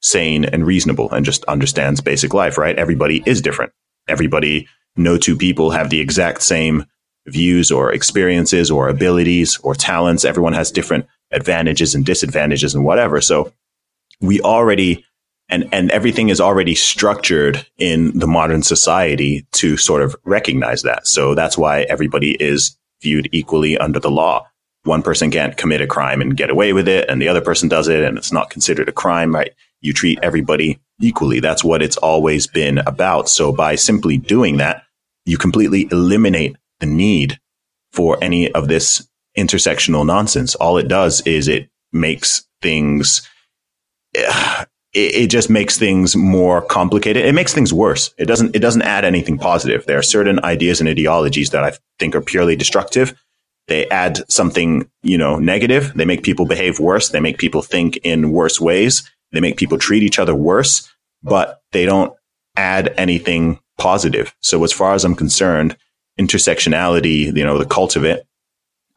[0.00, 2.78] sane and reasonable and just understands basic life, right?
[2.78, 3.72] Everybody is different.
[4.08, 6.86] Everybody, no two people have the exact same
[7.26, 10.24] views or experiences or abilities or talents.
[10.24, 13.20] Everyone has different advantages and disadvantages and whatever.
[13.20, 13.52] So
[14.20, 15.04] we already
[15.48, 21.06] and and everything is already structured in the modern society to sort of recognize that.
[21.06, 24.46] So that's why everybody is viewed equally under the law.
[24.84, 27.68] One person can't commit a crime and get away with it, and the other person
[27.68, 29.52] does it, and it's not considered a crime, right?
[29.80, 31.40] You treat everybody equally.
[31.40, 33.28] That's what it's always been about.
[33.28, 34.84] So by simply doing that,
[35.24, 37.38] you completely eliminate the need
[37.92, 39.06] for any of this
[39.36, 40.54] intersectional nonsense.
[40.54, 43.28] All it does is it makes things
[44.14, 47.24] it, it, just makes things more complicated.
[47.24, 48.14] It makes things worse.
[48.18, 49.84] It doesn't, it doesn't add anything positive.
[49.84, 53.14] There are certain ideas and ideologies that I think are purely destructive.
[53.68, 55.92] They add something, you know, negative.
[55.94, 57.10] They make people behave worse.
[57.10, 59.10] They make people think in worse ways.
[59.32, 60.90] They make people treat each other worse,
[61.22, 62.14] but they don't
[62.56, 64.34] add anything positive.
[64.40, 65.76] So as far as I'm concerned,
[66.18, 68.26] intersectionality, you know, the cult of it,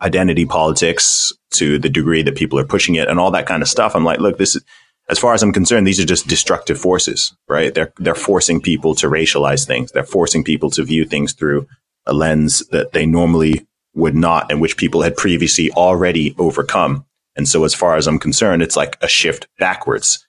[0.01, 3.69] identity politics to the degree that people are pushing it and all that kind of
[3.69, 3.95] stuff.
[3.95, 4.63] I'm like, look, this is,
[5.09, 7.73] as far as I'm concerned, these are just destructive forces, right?
[7.73, 9.91] They're, they're forcing people to racialize things.
[9.91, 11.67] They're forcing people to view things through
[12.05, 17.05] a lens that they normally would not and which people had previously already overcome.
[17.35, 20.25] And so as far as I'm concerned, it's like a shift backwards.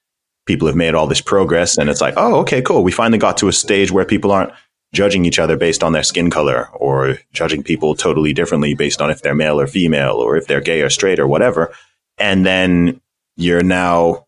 [0.47, 2.83] People have made all this progress and it's like, oh, okay, cool.
[2.83, 4.53] We finally got to a stage where people aren't
[4.93, 9.11] judging each other based on their skin color or judging people totally differently based on
[9.11, 11.72] if they're male or female or if they're gay or straight or whatever.
[12.18, 13.01] And then
[13.36, 14.26] you're now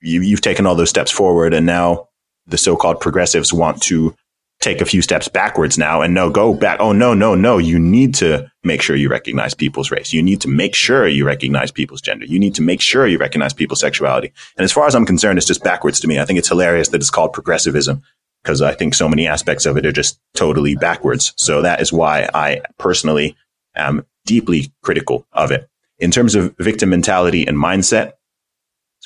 [0.00, 2.08] you, you've taken all those steps forward and now
[2.46, 4.14] the so-called progressives want to
[4.60, 7.78] take a few steps backwards now and no go back oh no no no you
[7.78, 10.12] need to make sure you recognize people's race.
[10.12, 12.24] You need to make sure you recognize people's gender.
[12.24, 14.32] You need to make sure you recognize people's sexuality.
[14.56, 16.18] And as far as I'm concerned, it's just backwards to me.
[16.18, 18.02] I think it's hilarious that it's called progressivism
[18.44, 21.32] because I think so many aspects of it are just totally backwards.
[21.36, 23.36] So that is why I personally
[23.74, 25.68] am deeply critical of it.
[25.98, 28.12] In terms of victim mentality and mindset,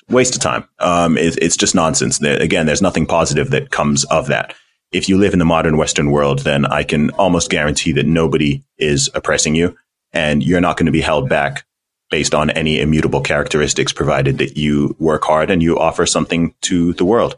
[0.08, 0.68] waste of time.
[0.80, 2.20] Um, it, it's just nonsense.
[2.20, 4.54] Again, there's nothing positive that comes of that.
[4.90, 8.64] If you live in the modern Western world, then I can almost guarantee that nobody
[8.78, 9.76] is oppressing you
[10.12, 11.64] and you're not going to be held back
[12.10, 16.94] based on any immutable characteristics, provided that you work hard and you offer something to
[16.94, 17.36] the world.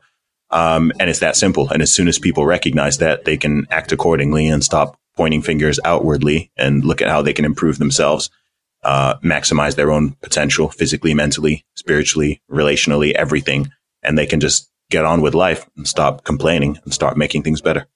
[0.50, 1.68] Um, and it's that simple.
[1.70, 5.78] And as soon as people recognize that, they can act accordingly and stop pointing fingers
[5.84, 8.30] outwardly and look at how they can improve themselves
[8.82, 13.70] uh, maximize their own potential physically, mentally, spiritually, relationally, everything.
[14.02, 17.60] And they can just get on with life and stop complaining and start making things
[17.60, 17.86] better.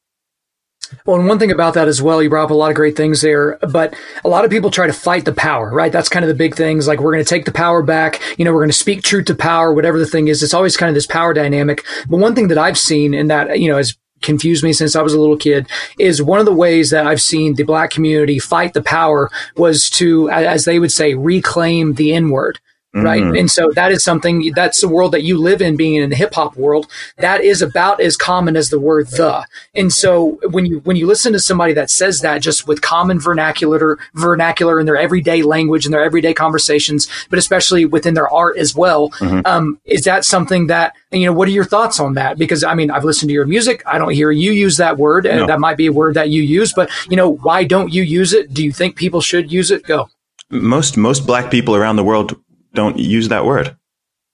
[1.06, 2.96] Well, and one thing about that as well, you brought up a lot of great
[2.96, 5.92] things there, but a lot of people try to fight the power, right?
[5.92, 6.86] That's kind of the big things.
[6.86, 8.20] Like we're going to take the power back.
[8.38, 10.42] You know, we're going to speak truth to power, whatever the thing is.
[10.42, 11.84] It's always kind of this power dynamic.
[12.08, 15.02] But one thing that I've seen in that, you know, as confused me since I
[15.02, 15.68] was a little kid
[15.98, 19.90] is one of the ways that I've seen the black community fight the power was
[19.90, 22.58] to, as they would say, reclaim the N word
[23.02, 23.22] right?
[23.22, 23.36] Mm-hmm.
[23.36, 26.16] And so that is something that's the world that you live in, being in the
[26.16, 26.86] hip hop world.
[27.18, 29.46] That is about as common as the word the.
[29.74, 33.18] And so when you when you listen to somebody that says that just with common
[33.18, 38.56] vernacular vernacular in their everyday language and their everyday conversations, but especially within their art
[38.56, 39.40] as well, mm-hmm.
[39.44, 41.32] um, is that something that you know?
[41.32, 42.38] What are your thoughts on that?
[42.38, 43.82] Because I mean, I've listened to your music.
[43.86, 45.46] I don't hear you use that word, and no.
[45.46, 46.72] that might be a word that you use.
[46.72, 48.54] But you know, why don't you use it?
[48.54, 49.82] Do you think people should use it?
[49.84, 50.08] Go
[50.50, 52.36] most most black people around the world
[52.74, 53.76] don't use that word,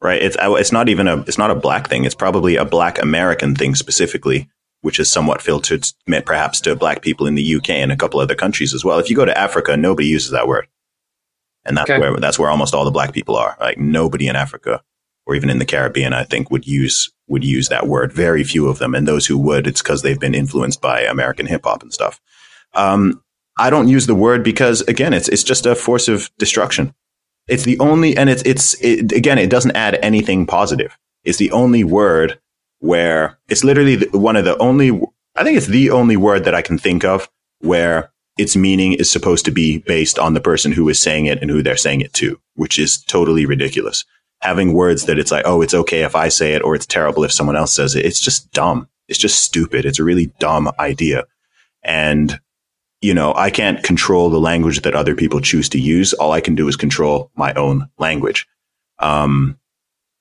[0.00, 0.20] right?
[0.20, 2.04] It's it's not even a it's not a black thing.
[2.04, 4.48] It's probably a black American thing specifically,
[4.80, 5.86] which is somewhat filtered
[6.24, 8.98] perhaps to black people in the UK and a couple other countries as well.
[8.98, 10.66] If you go to Africa, nobody uses that word,
[11.64, 12.00] and that's okay.
[12.00, 13.56] where that's where almost all the black people are.
[13.60, 14.82] Like nobody in Africa
[15.26, 18.12] or even in the Caribbean, I think would use would use that word.
[18.12, 21.46] Very few of them, and those who would, it's because they've been influenced by American
[21.46, 22.20] hip hop and stuff.
[22.74, 23.22] Um,
[23.56, 26.94] I don't use the word because again, it's it's just a force of destruction.
[27.50, 30.96] It's the only, and it's, it's, it, again, it doesn't add anything positive.
[31.24, 32.38] It's the only word
[32.78, 34.90] where it's literally one of the only,
[35.36, 37.28] I think it's the only word that I can think of
[37.60, 41.42] where its meaning is supposed to be based on the person who is saying it
[41.42, 44.04] and who they're saying it to, which is totally ridiculous.
[44.40, 47.24] Having words that it's like, oh, it's okay if I say it or it's terrible
[47.24, 48.06] if someone else says it.
[48.06, 48.88] It's just dumb.
[49.08, 49.84] It's just stupid.
[49.84, 51.24] It's a really dumb idea.
[51.82, 52.40] And
[53.00, 56.12] you know, I can't control the language that other people choose to use.
[56.12, 58.46] All I can do is control my own language.
[58.98, 59.58] Um,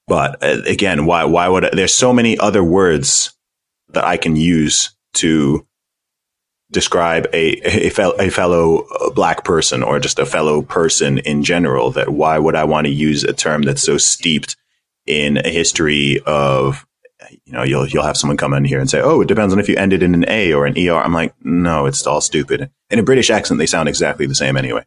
[0.07, 3.36] but uh, again, why, why would, I, there's so many other words
[3.89, 5.67] that I can use to
[6.71, 11.91] describe a, a, a fellow uh, black person or just a fellow person in general
[11.91, 14.55] that why would I want to use a term that's so steeped
[15.05, 16.86] in a history of
[17.30, 19.59] you know, you'll you'll have someone come in here and say, "Oh, it depends on
[19.59, 22.70] if you ended in an A or an ER." I'm like, no, it's all stupid.
[22.89, 24.86] In a British accent, they sound exactly the same anyway.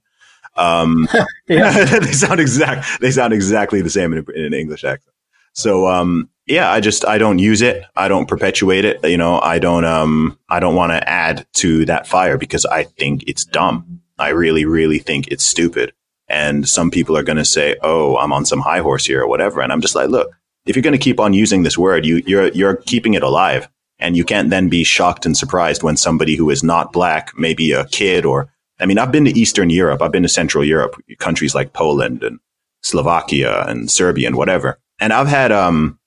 [0.57, 1.09] Um,
[1.47, 3.01] they sound exact.
[3.01, 5.14] They sound exactly the same in, a, in an English accent.
[5.55, 7.85] So, um, yeah, I just I don't use it.
[7.95, 9.05] I don't perpetuate it.
[9.05, 12.85] You know, I don't um I don't want to add to that fire because I
[12.85, 14.01] think it's dumb.
[14.18, 15.93] I really, really think it's stupid.
[16.28, 19.28] And some people are going to say, "Oh, I'm on some high horse here" or
[19.28, 19.61] whatever.
[19.61, 20.30] And I'm just like, look,
[20.66, 23.68] if you're going to keep on using this word, you, you're, you're keeping it alive.
[23.98, 27.70] And you can't then be shocked and surprised when somebody who is not black, maybe
[27.70, 30.02] a kid or, I mean, I've been to Eastern Europe.
[30.02, 32.40] I've been to Central Europe, countries like Poland and
[32.82, 34.80] Slovakia and Serbia and whatever.
[34.98, 36.00] And I've had, um,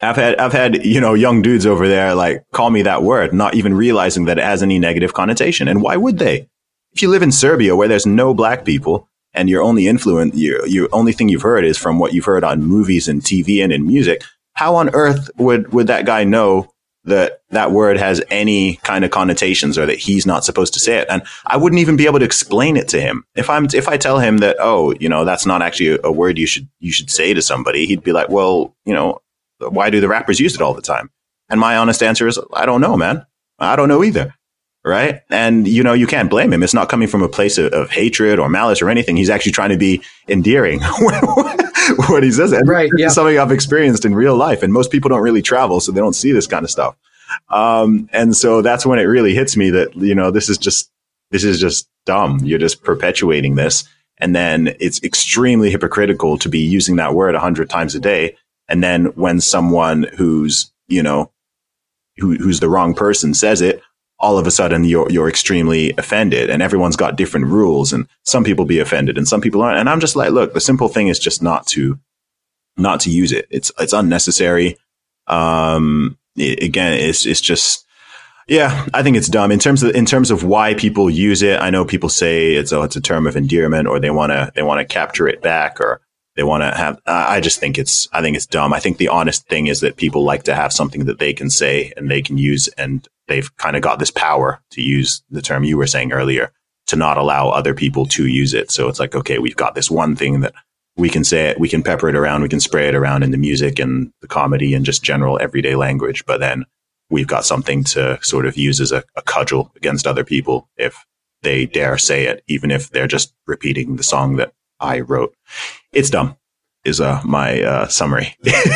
[0.00, 3.32] I've had, I've had, you know, young dudes over there like call me that word,
[3.32, 5.66] not even realizing that it has any negative connotation.
[5.66, 6.48] And why would they?
[6.92, 10.66] If you live in Serbia where there's no black people, and your only influence, your,
[10.66, 13.72] your only thing you've heard is from what you've heard on movies and TV and
[13.72, 14.22] in music,
[14.54, 16.70] how on earth would, would that guy know
[17.04, 20.96] that that word has any kind of connotations or that he's not supposed to say
[20.96, 21.06] it.
[21.10, 23.24] And I wouldn't even be able to explain it to him.
[23.34, 26.38] If I'm, if I tell him that, oh, you know, that's not actually a, word
[26.38, 29.20] you should, you should say to somebody, he'd be like, well, you know,
[29.58, 31.10] why do the rappers use it all the time?
[31.50, 33.26] And my honest answer is, I don't know, man.
[33.58, 34.34] I don't know either
[34.84, 35.22] right?
[35.30, 36.62] And you know, you can't blame him.
[36.62, 39.16] It's not coming from a place of, of hatred or malice or anything.
[39.16, 40.80] He's actually trying to be endearing
[42.08, 42.52] what he says.
[42.52, 42.90] And right.
[42.96, 43.08] Yeah.
[43.08, 46.14] Something I've experienced in real life, and most people don't really travel, so they don't
[46.14, 46.96] see this kind of stuff.
[47.48, 50.90] Um, and so that's when it really hits me that you know this is just
[51.30, 52.40] this is just dumb.
[52.42, 57.40] You're just perpetuating this, and then it's extremely hypocritical to be using that word a
[57.40, 58.36] hundred times a day.
[58.68, 61.30] And then when someone who's you know
[62.18, 63.82] who, who's the wrong person says it,
[64.24, 68.42] all of a sudden you're, you're extremely offended and everyone's got different rules and some
[68.42, 69.78] people be offended and some people aren't.
[69.78, 71.98] And I'm just like, look, the simple thing is just not to,
[72.78, 73.46] not to use it.
[73.50, 74.78] It's, it's unnecessary.
[75.26, 77.84] Um, it, again, it's, it's just,
[78.48, 81.60] yeah, I think it's dumb in terms of in terms of why people use it.
[81.60, 84.52] I know people say it's oh, it's a term of endearment, or they want to
[84.54, 86.02] they want to capture it back, or
[86.36, 87.00] they want to have.
[87.06, 88.74] I just think it's I think it's dumb.
[88.74, 91.48] I think the honest thing is that people like to have something that they can
[91.48, 95.42] say and they can use, and they've kind of got this power to use the
[95.42, 96.52] term you were saying earlier
[96.86, 98.70] to not allow other people to use it.
[98.70, 100.54] So it's like okay, we've got this one thing that
[100.96, 103.30] we can say it, we can pepper it around, we can spray it around in
[103.30, 106.64] the music and the comedy and just general everyday language, but then
[107.10, 111.04] we've got something to sort of use as a, a cudgel against other people if
[111.42, 115.34] they dare say it, even if they're just repeating the song that I wrote.
[115.92, 116.36] It's dumb,
[116.84, 118.36] is uh, my uh, summary.
[118.44, 118.66] yeah,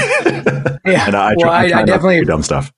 [0.84, 2.72] I, well, I, I definitely dumb stuff.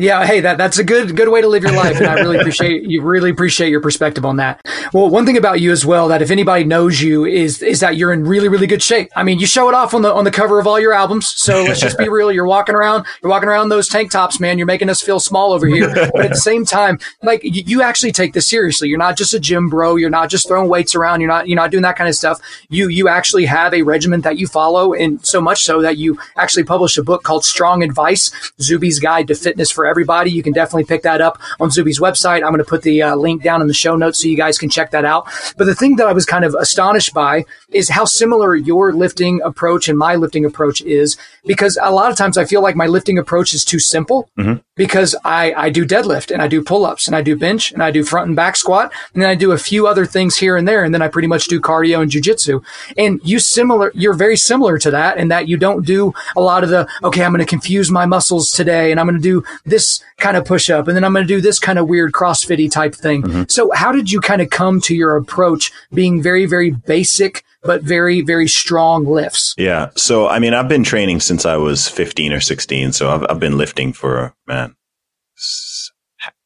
[0.00, 2.38] Yeah, hey, that that's a good good way to live your life, and I really
[2.38, 4.64] appreciate you really appreciate your perspective on that.
[4.92, 7.96] Well, one thing about you as well that if anybody knows you is is that
[7.96, 9.10] you're in really really good shape.
[9.16, 11.34] I mean, you show it off on the on the cover of all your albums.
[11.34, 12.30] So let's just be real.
[12.30, 14.56] You're walking around, you're walking around those tank tops, man.
[14.56, 17.82] You're making us feel small over here, but at the same time, like you, you
[17.82, 18.88] actually take this seriously.
[18.88, 19.96] You're not just a gym bro.
[19.96, 21.22] You're not just throwing weights around.
[21.22, 22.40] You're not you're not doing that kind of stuff.
[22.68, 26.20] You you actually have a regimen that you follow, and so much so that you
[26.36, 28.30] actually publish a book called Strong Advice:
[28.60, 30.30] Zuby's Guide to Fitness for Everybody.
[30.30, 32.36] You can definitely pick that up on Zuby's website.
[32.36, 34.58] I'm going to put the uh, link down in the show notes so you guys
[34.58, 35.26] can check that out.
[35.56, 39.40] But the thing that I was kind of astonished by is how similar your lifting
[39.42, 41.16] approach and my lifting approach is
[41.46, 44.54] because a lot of times I feel like my lifting approach is too simple mm-hmm.
[44.76, 47.82] because I, I do deadlift and I do pull ups and I do bench and
[47.82, 50.56] I do front and back squat and then I do a few other things here
[50.56, 50.84] and there.
[50.84, 52.62] And then I pretty much do cardio and jujitsu.
[52.96, 56.64] And you similar, you're very similar to that in that you don't do a lot
[56.64, 59.44] of the, okay, I'm going to confuse my muscles today and I'm going to do
[59.64, 59.77] this
[60.18, 62.70] kind of push up and then I'm going to do this kind of weird CrossFitty
[62.70, 63.22] type thing.
[63.22, 63.42] Mm-hmm.
[63.48, 67.82] So how did you kind of come to your approach being very, very basic, but
[67.82, 69.54] very, very strong lifts?
[69.56, 69.90] Yeah.
[69.96, 72.92] So, I mean, I've been training since I was 15 or 16.
[72.92, 74.74] So I've, I've been lifting for, man,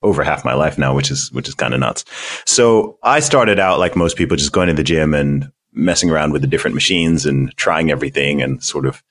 [0.03, 2.05] over half my life now, which is, which is kind of nuts.
[2.47, 6.33] So I started out like most people just going to the gym and messing around
[6.33, 9.03] with the different machines and trying everything and sort of,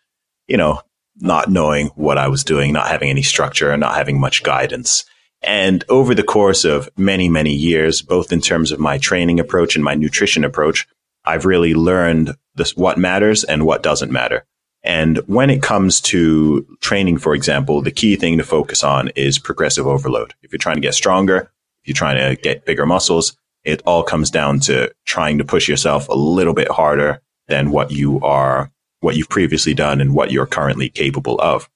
[0.48, 0.82] you know,
[1.22, 5.06] not knowing what I was doing, not having any structure and not having much guidance.
[5.42, 9.76] And over the course of many, many years, both in terms of my training approach
[9.76, 10.88] and my nutrition approach,
[11.26, 14.46] I've really learned this, what matters and what doesn't matter.
[14.84, 19.38] And when it comes to training, for example, the key thing to focus on is
[19.38, 20.34] progressive overload.
[20.42, 21.52] If you're trying to get stronger,
[21.82, 25.68] if you're trying to get bigger muscles, it all comes down to trying to push
[25.68, 28.72] yourself a little bit harder than what you are
[29.02, 31.70] what you've previously done and what you're currently capable of.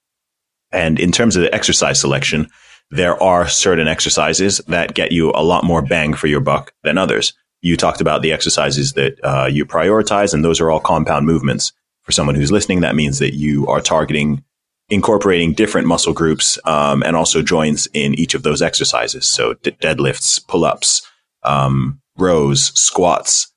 [0.72, 2.48] And in terms of the exercise selection,
[2.90, 6.98] there are certain exercises that get you a lot more bang for your buck than
[6.98, 7.34] others.
[7.60, 11.72] You talked about the exercises that uh, you prioritize, and those are all compound movements.
[12.02, 14.44] For someone who's listening, that means that you are targeting
[14.88, 19.26] incorporating different muscle groups um, and also joints in each of those exercises.
[19.26, 21.02] So d- deadlifts, pull-ups,
[21.42, 23.52] um, rows, squats,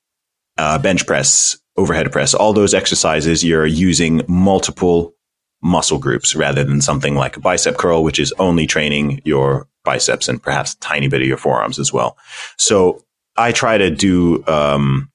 [0.57, 5.13] uh, bench press, overhead press, all those exercises, you're using multiple
[5.61, 10.27] muscle groups rather than something like a bicep curl, which is only training your biceps
[10.27, 12.17] and perhaps a tiny bit of your forearms as well.
[12.57, 13.03] So
[13.37, 15.09] I try to do, um,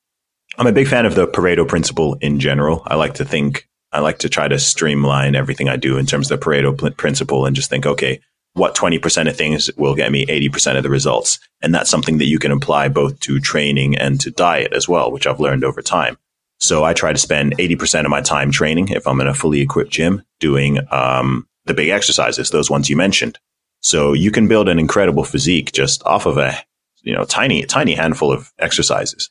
[0.59, 2.83] I'm a big fan of the Pareto principle in general.
[2.87, 6.31] I like to think, I like to try to streamline everything I do in terms
[6.31, 8.21] of the Pareto principle and just think, okay,
[8.55, 11.39] what 20% of things will get me 80% of the results?
[11.61, 15.11] And that's something that you can apply both to training and to diet as well,
[15.11, 16.17] which I've learned over time.
[16.59, 19.61] So I try to spend 80% of my time training if I'm in a fully
[19.61, 23.39] equipped gym doing um, the big exercises, those ones you mentioned.
[23.81, 26.57] So you can build an incredible physique just off of a,
[27.03, 29.29] you know, tiny, tiny handful of exercises.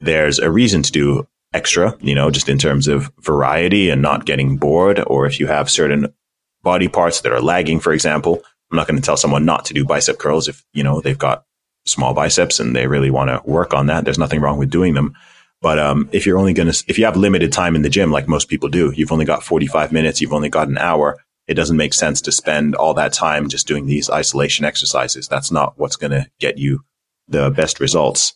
[0.00, 4.26] There's a reason to do extra, you know, just in terms of variety and not
[4.26, 5.02] getting bored.
[5.06, 6.12] Or if you have certain
[6.62, 9.74] body parts that are lagging, for example, I'm not going to tell someone not to
[9.74, 11.44] do bicep curls if, you know, they've got
[11.84, 14.04] small biceps and they really want to work on that.
[14.04, 15.14] There's nothing wrong with doing them.
[15.62, 18.10] But um, if you're only going to, if you have limited time in the gym,
[18.10, 21.18] like most people do, you've only got 45 minutes, you've only got an hour.
[21.46, 25.28] It doesn't make sense to spend all that time just doing these isolation exercises.
[25.28, 26.84] That's not what's going to get you
[27.28, 28.34] the best results.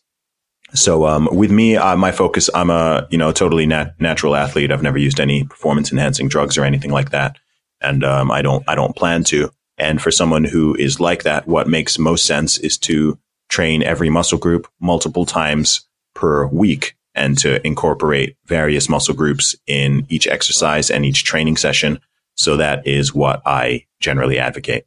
[0.72, 4.70] So um, with me, uh, my focus, I'm a you know totally nat- natural athlete.
[4.70, 7.38] I've never used any performance enhancing drugs or anything like that,
[7.80, 9.50] and um, I don't I don't plan to.
[9.78, 13.18] And for someone who is like that, what makes most sense is to
[13.48, 20.06] train every muscle group multiple times per week and to incorporate various muscle groups in
[20.08, 22.00] each exercise and each training session.
[22.34, 24.86] So that is what I generally advocate.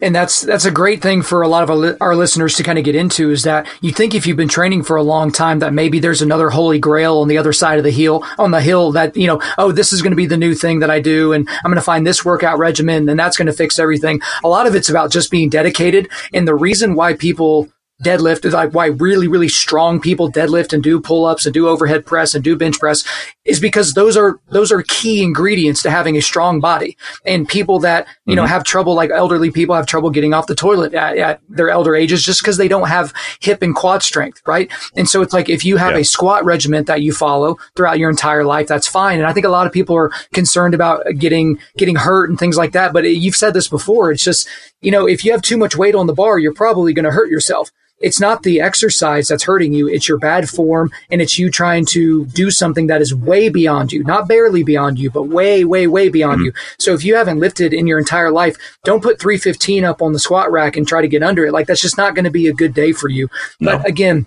[0.00, 2.84] And that's that's a great thing for a lot of our, listeners to kind of
[2.84, 5.72] get into is that you think if you've been training for a long time that
[5.72, 8.92] maybe there's another holy grail on the other side of the hill on the hill
[8.92, 11.32] that you know oh this is going to be the new thing that I do
[11.32, 14.20] and I'm going to find this workout regimen and that's going to fix everything.
[14.44, 17.68] A lot of it's about just being dedicated and the reason why people
[18.02, 21.68] deadlift is like why really, really strong people deadlift and do pull ups and do
[21.68, 23.04] overhead press and do bench press
[23.44, 26.96] is because those are, those are key ingredients to having a strong body.
[27.24, 28.36] And people that, you mm-hmm.
[28.36, 31.70] know, have trouble, like elderly people have trouble getting off the toilet at, at their
[31.70, 34.70] elder ages just because they don't have hip and quad strength, right?
[34.96, 35.98] And so it's like if you have yeah.
[35.98, 39.18] a squat regiment that you follow throughout your entire life, that's fine.
[39.18, 42.56] And I think a lot of people are concerned about getting, getting hurt and things
[42.56, 42.92] like that.
[42.92, 44.10] But you've said this before.
[44.10, 44.48] It's just,
[44.80, 47.12] you know, if you have too much weight on the bar, you're probably going to
[47.12, 47.70] hurt yourself
[48.04, 49.88] it's not the exercise that's hurting you.
[49.88, 53.92] It's your bad form and it's you trying to do something that is way beyond
[53.92, 56.46] you, not barely beyond you, but way, way, way beyond mm-hmm.
[56.46, 56.52] you.
[56.78, 60.18] So if you haven't lifted in your entire life, don't put 315 up on the
[60.18, 61.52] squat rack and try to get under it.
[61.52, 63.28] Like that's just not going to be a good day for you.
[63.58, 63.78] No.
[63.78, 64.26] But again,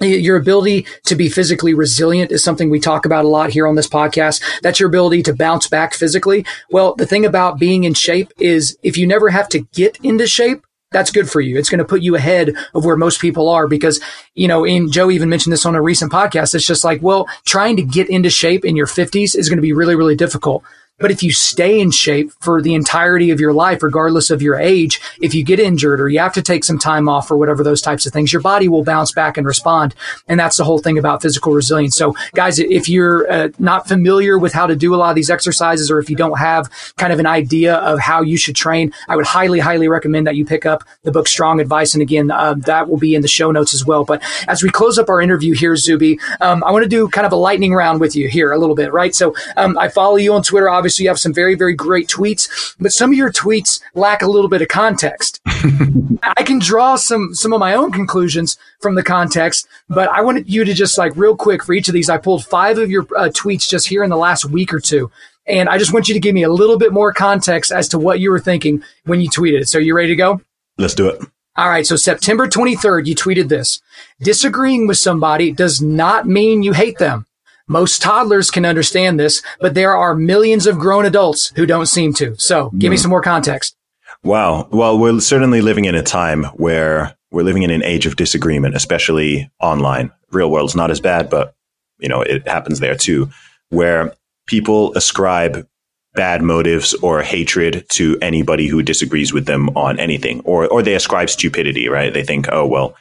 [0.00, 3.76] your ability to be physically resilient is something we talk about a lot here on
[3.76, 4.42] this podcast.
[4.62, 6.44] That's your ability to bounce back physically.
[6.70, 10.26] Well, the thing about being in shape is if you never have to get into
[10.26, 11.58] shape, that's good for you.
[11.58, 14.00] It's going to put you ahead of where most people are because,
[14.34, 16.54] you know, and Joe even mentioned this on a recent podcast.
[16.54, 19.62] It's just like, well, trying to get into shape in your 50s is going to
[19.62, 20.62] be really, really difficult.
[20.98, 24.54] But if you stay in shape for the entirety of your life, regardless of your
[24.54, 27.64] age, if you get injured or you have to take some time off or whatever
[27.64, 29.96] those types of things, your body will bounce back and respond.
[30.28, 31.96] And that's the whole thing about physical resilience.
[31.96, 35.28] So guys, if you're uh, not familiar with how to do a lot of these
[35.28, 38.92] exercises, or if you don't have kind of an idea of how you should train,
[39.08, 41.94] I would highly, highly recommend that you pick up the book Strong Advice.
[41.94, 44.04] And again, uh, that will be in the show notes as well.
[44.04, 47.26] But as we close up our interview here, Zuby, um, I want to do kind
[47.26, 49.12] of a lightning round with you here a little bit, right?
[49.16, 52.08] So um, I follow you on Twitter, obviously obviously you have some very, very great
[52.08, 55.40] tweets, but some of your tweets lack a little bit of context.
[55.46, 60.50] I can draw some, some of my own conclusions from the context, but I wanted
[60.50, 62.10] you to just like real quick for each of these.
[62.10, 65.08] I pulled five of your uh, tweets just here in the last week or two.
[65.46, 67.98] And I just want you to give me a little bit more context as to
[67.98, 69.68] what you were thinking when you tweeted it.
[69.68, 70.40] So you ready to go?
[70.78, 71.22] Let's do it.
[71.54, 71.86] All right.
[71.86, 73.80] So September 23rd, you tweeted this.
[74.20, 77.26] Disagreeing with somebody does not mean you hate them.
[77.68, 82.12] Most toddlers can understand this, but there are millions of grown adults who don't seem
[82.14, 82.34] to.
[82.38, 83.02] So give me hmm.
[83.02, 83.76] some more context.
[84.24, 84.68] Wow.
[84.70, 88.76] Well, we're certainly living in a time where we're living in an age of disagreement,
[88.76, 90.12] especially online.
[90.30, 91.54] Real world's not as bad, but
[91.98, 93.30] you know, it happens there too,
[93.70, 94.14] where
[94.46, 95.66] people ascribe
[96.14, 100.94] bad motives or hatred to anybody who disagrees with them on anything, or, or they
[100.94, 102.12] ascribe stupidity, right?
[102.12, 102.94] They think, oh, well,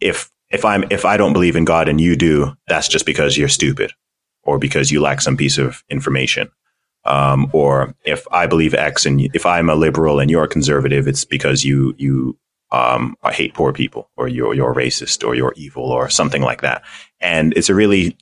[0.00, 3.36] if if I'm if I don't believe in God and you do, that's just because
[3.36, 3.92] you're stupid,
[4.42, 6.50] or because you lack some piece of information.
[7.04, 11.06] Um, or if I believe X and if I'm a liberal and you're a conservative,
[11.06, 12.38] it's because you you
[12.70, 16.82] um, hate poor people, or you're you're racist, or you're evil, or something like that.
[17.20, 18.16] And it's a really,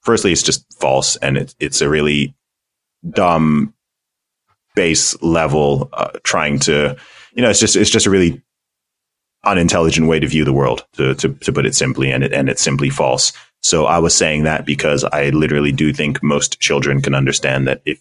[0.00, 2.34] firstly, it's just false, and it's it's a really
[3.08, 3.74] dumb
[4.74, 6.96] base level uh, trying to,
[7.34, 8.42] you know, it's just it's just a really
[9.44, 12.48] unintelligent way to view the world, to, to, to put it simply, and it, and
[12.48, 13.32] it's simply false.
[13.62, 17.82] So I was saying that because I literally do think most children can understand that
[17.84, 18.00] if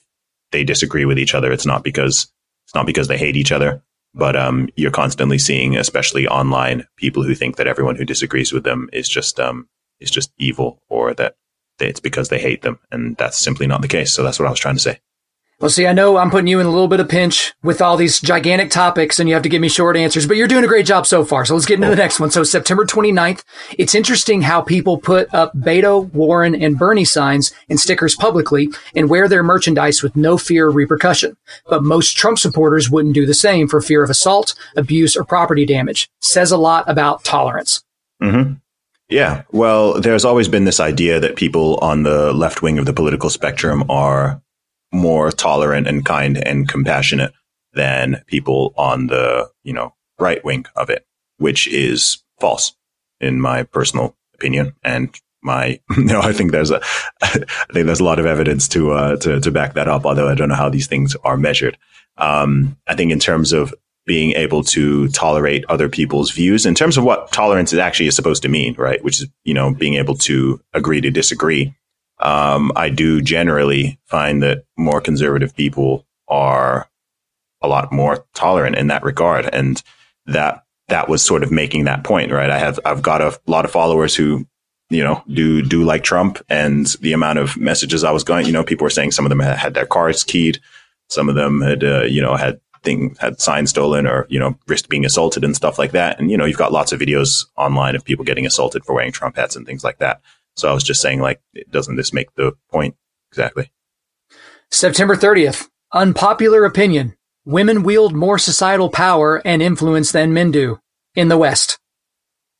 [0.52, 2.32] they disagree with each other, it's not because
[2.66, 3.84] it's not because they hate each other,
[4.14, 8.64] but um, you're constantly seeing, especially online, people who think that everyone who disagrees with
[8.64, 9.68] them is just um,
[10.00, 11.36] is just evil, or that
[11.80, 14.12] it's because they hate them, and that's simply not the case.
[14.14, 15.00] So that's what I was trying to say.
[15.62, 17.95] Well, see, I know I'm putting you in a little bit of pinch with all
[17.95, 20.68] these gigantic topics and you have to give me short answers, but you're doing a
[20.68, 21.45] great job so far.
[21.45, 22.32] So let's get into the next one.
[22.32, 23.43] So September 29th,
[23.78, 29.07] it's interesting how people put up Beto, Warren, and Bernie signs and stickers publicly and
[29.07, 31.38] wear their merchandise with no fear of repercussion.
[31.70, 35.68] But most Trump supporters wouldn't do the same for fear of assault, abuse, or property
[35.68, 36.09] damage.
[36.22, 37.84] Says a lot about tolerance.
[38.20, 38.53] Mm-hmm.
[39.09, 39.43] Yeah.
[39.51, 43.30] Well, there's always been this idea that people on the left wing of the political
[43.30, 44.41] spectrum are
[44.92, 47.34] more tolerant and kind and compassionate
[47.74, 51.06] than people on the, you know, right wing of it,
[51.38, 52.76] which is false
[53.20, 54.74] in my personal opinion.
[54.84, 56.82] And my, you know, I think there's a,
[57.22, 57.28] I
[57.74, 60.36] think there's a lot of evidence to, uh, to, to back that up, although I
[60.36, 61.78] don't know how these things are measured.
[62.18, 63.74] Um, I think in terms of
[64.06, 68.16] being able to tolerate other people's views, in terms of what tolerance is actually is
[68.16, 69.04] supposed to mean, right?
[69.04, 71.74] Which is, you know, being able to agree to disagree
[72.22, 76.89] um, I do generally find that more conservative people are
[77.61, 79.49] a lot more tolerant in that regard.
[79.51, 79.82] And
[80.26, 82.49] that, that was sort of making that point, right?
[82.49, 84.48] I have, I've got a lot of followers who,
[84.89, 88.52] you know, do, do like Trump and the amount of messages I was going, you
[88.52, 90.60] know, people were saying some of them had, had their cars keyed.
[91.10, 94.57] Some of them had, uh, you know, had thing had signs stolen or you know
[94.68, 96.19] risked being assaulted and stuff like that.
[96.19, 99.11] And you know you've got lots of videos online of people getting assaulted for wearing
[99.11, 100.22] Trump hats and things like that.
[100.56, 102.95] So I was just saying, like, doesn't this make the point
[103.32, 103.72] exactly?
[104.69, 107.15] September 30th, unpopular opinion.
[107.45, 110.80] Women wield more societal power and influence than men do
[111.15, 111.80] in the West.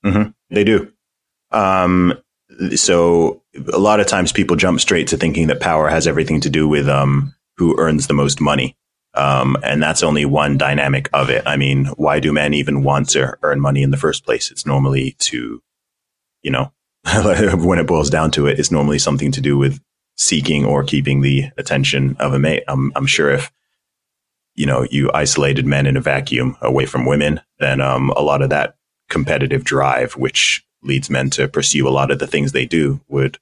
[0.04, 0.32] Mm-hmm.
[0.50, 0.92] They do.
[1.52, 2.18] Um,
[2.76, 6.50] so a lot of times people jump straight to thinking that power has everything to
[6.50, 8.76] do with um, who earns the most money.
[9.14, 11.44] Um, and that's only one dynamic of it.
[11.46, 14.52] I mean, why do men even want to earn money in the first place?
[14.52, 15.62] It's normally to,
[16.42, 16.72] you know,
[17.24, 19.80] when it boils down to it, it's normally something to do with
[20.18, 22.64] seeking or keeping the attention of a mate.
[22.68, 23.52] I'm, I'm sure if,
[24.56, 28.42] you know, you isolated men in a vacuum away from women, then um, a lot
[28.42, 28.76] of that
[29.10, 33.40] competitive drive, which leads men to pursue a lot of the things they do, would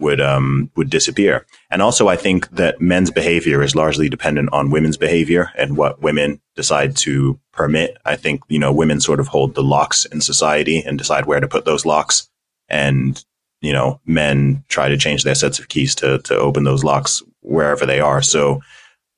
[0.00, 1.46] would um, would disappear.
[1.70, 6.00] And also, I think that men's behavior is largely dependent on women's behavior and what
[6.00, 7.96] women decide to permit.
[8.04, 11.40] I think you know women sort of hold the locks in society and decide where
[11.40, 12.28] to put those locks,
[12.70, 13.24] and
[13.60, 17.22] you know men try to change their sets of keys to to open those locks
[17.40, 18.22] wherever they are.
[18.22, 18.60] So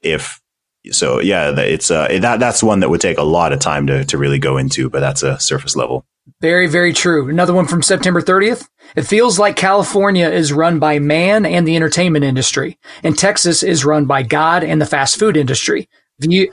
[0.01, 0.41] if
[0.91, 4.05] so, yeah, it's uh, that that's one that would take a lot of time to
[4.05, 6.05] to really go into, but that's a surface level.
[6.41, 7.29] Very, very true.
[7.29, 8.69] Another one from September 30th.
[8.95, 13.85] It feels like California is run by man and the entertainment industry, and Texas is
[13.85, 15.89] run by God and the fast food industry.
[16.23, 16.51] View,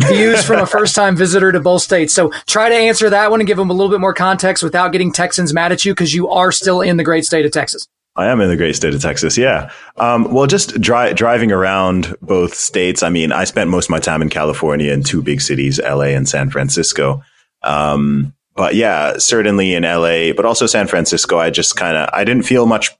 [0.00, 2.14] views from a first time visitor to both states.
[2.14, 4.92] So try to answer that one and give them a little bit more context without
[4.92, 7.88] getting Texans mad at you because you are still in the great state of Texas.
[8.16, 9.36] I am in the great state of Texas.
[9.36, 9.72] Yeah.
[9.96, 13.02] Um, well, just dri- driving around both states.
[13.02, 16.12] I mean, I spent most of my time in California in two big cities, LA
[16.14, 17.24] and San Francisco.
[17.62, 22.22] Um, but yeah, certainly in LA, but also San Francisco, I just kind of, I
[22.22, 22.90] didn't feel much,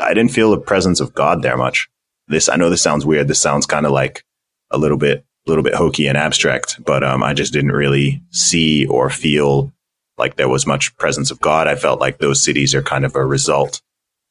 [0.00, 1.88] I didn't feel the presence of God there much.
[2.28, 3.28] This, I know this sounds weird.
[3.28, 4.24] This sounds kind of like
[4.70, 8.22] a little bit, a little bit hokey and abstract, but, um, I just didn't really
[8.30, 9.72] see or feel
[10.18, 11.68] like there was much presence of God.
[11.68, 13.82] I felt like those cities are kind of a result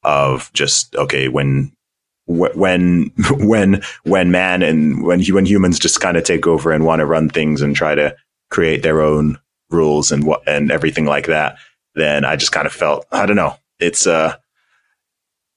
[0.03, 1.71] of just, okay, when,
[2.25, 6.99] when, when, when man and when, when humans just kind of take over and want
[6.99, 8.15] to run things and try to
[8.49, 9.37] create their own
[9.69, 11.57] rules and what and everything like that,
[11.95, 13.55] then I just kind of felt I don't know.
[13.79, 14.35] It's uh,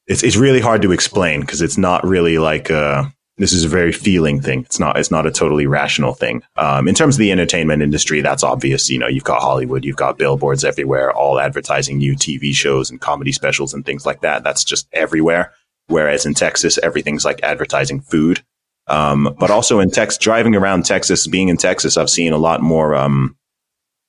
[0.06, 3.04] it's it's really hard to explain because it's not really like uh,
[3.38, 4.60] this is a very feeling thing.
[4.60, 6.42] It's not it's not a totally rational thing.
[6.56, 8.90] Um, in terms of the entertainment industry, that's obvious.
[8.90, 13.00] You know, you've got Hollywood, you've got billboards everywhere, all advertising new TV shows and
[13.00, 14.44] comedy specials and things like that.
[14.44, 15.52] That's just everywhere.
[15.86, 18.42] Whereas in Texas, everything's like advertising food.
[18.88, 22.62] Um, but also in Texas, driving around Texas, being in Texas, I've seen a lot
[22.62, 23.36] more um,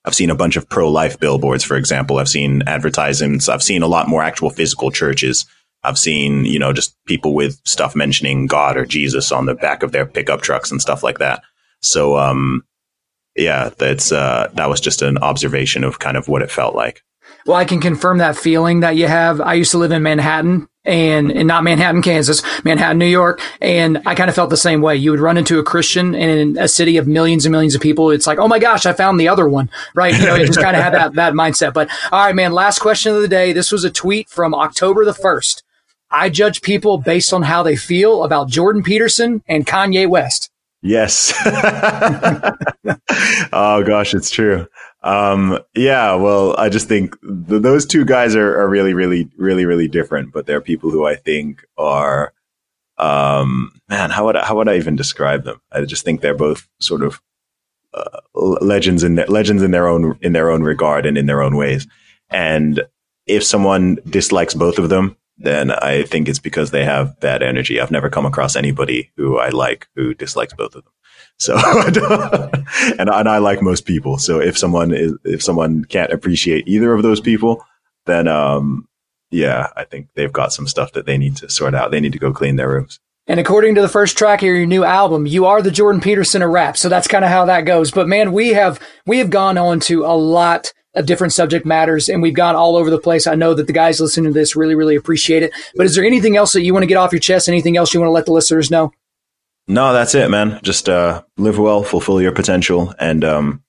[0.05, 2.17] I've seen a bunch of pro life billboards, for example.
[2.17, 3.49] I've seen advertisements.
[3.49, 5.45] I've seen a lot more actual physical churches.
[5.83, 9.83] I've seen, you know, just people with stuff mentioning God or Jesus on the back
[9.83, 11.41] of their pickup trucks and stuff like that.
[11.81, 12.63] So, um,
[13.35, 17.01] yeah, that's, uh, that was just an observation of kind of what it felt like.
[17.45, 19.39] Well, I can confirm that feeling that you have.
[19.39, 23.41] I used to live in Manhattan and, and not Manhattan, Kansas, Manhattan, New York.
[23.61, 24.95] And I kind of felt the same way.
[24.97, 28.11] You would run into a Christian in a city of millions and millions of people.
[28.11, 30.13] It's like, oh my gosh, I found the other one, right?
[30.13, 31.73] You know, it just kind of had that, that mindset.
[31.73, 33.53] But all right, man, last question of the day.
[33.53, 35.63] This was a tweet from October the 1st.
[36.11, 40.49] I judge people based on how they feel about Jordan Peterson and Kanye West.
[40.81, 41.33] Yes.
[43.51, 44.65] oh gosh, it's true.
[45.03, 49.65] Um, yeah, well, I just think th- those two guys are, are really, really, really,
[49.65, 52.33] really different, but they're people who I think are,
[52.97, 55.61] um, man, how would I, how would I even describe them?
[55.71, 57.21] I just think they're both sort of,
[57.93, 61.41] uh, legends in their, legends in their own, in their own regard and in their
[61.41, 61.87] own ways.
[62.29, 62.81] And
[63.25, 67.79] if someone dislikes both of them, then I think it's because they have bad energy.
[67.79, 70.93] I've never come across anybody who I like who dislikes both of them.
[71.37, 71.57] So,
[72.99, 74.17] and, and I like most people.
[74.17, 77.65] So if someone is, if someone can't appreciate either of those people,
[78.05, 78.87] then, um,
[79.31, 81.91] yeah, I think they've got some stuff that they need to sort out.
[81.91, 82.99] They need to go clean their rooms.
[83.27, 86.41] And according to the first track of your new album, you are the Jordan Peterson
[86.41, 86.75] of rap.
[86.75, 87.91] So that's kind of how that goes.
[87.91, 92.09] But man, we have, we have gone on to a lot of different subject matters
[92.09, 93.27] and we've gone all over the place.
[93.27, 95.51] I know that the guys listening to this really, really appreciate it.
[95.75, 97.47] But is there anything else that you want to get off your chest?
[97.47, 98.91] Anything else you want to let the listeners know?
[99.67, 100.59] No, that's it, man.
[100.63, 103.63] Just uh, live well, fulfill your potential, and um,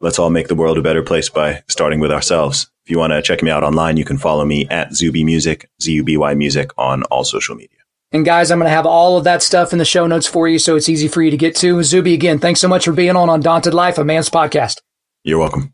[0.00, 2.68] let's all make the world a better place by starting with ourselves.
[2.84, 5.70] If you want to check me out online, you can follow me at Zuby Music,
[5.80, 7.78] Z U B Y Music, on all social media.
[8.10, 10.48] And guys, I'm going to have all of that stuff in the show notes for
[10.48, 11.84] you, so it's easy for you to get to.
[11.84, 14.80] Zuby, again, thanks so much for being on Undaunted Life, a man's podcast.
[15.22, 15.72] You're welcome.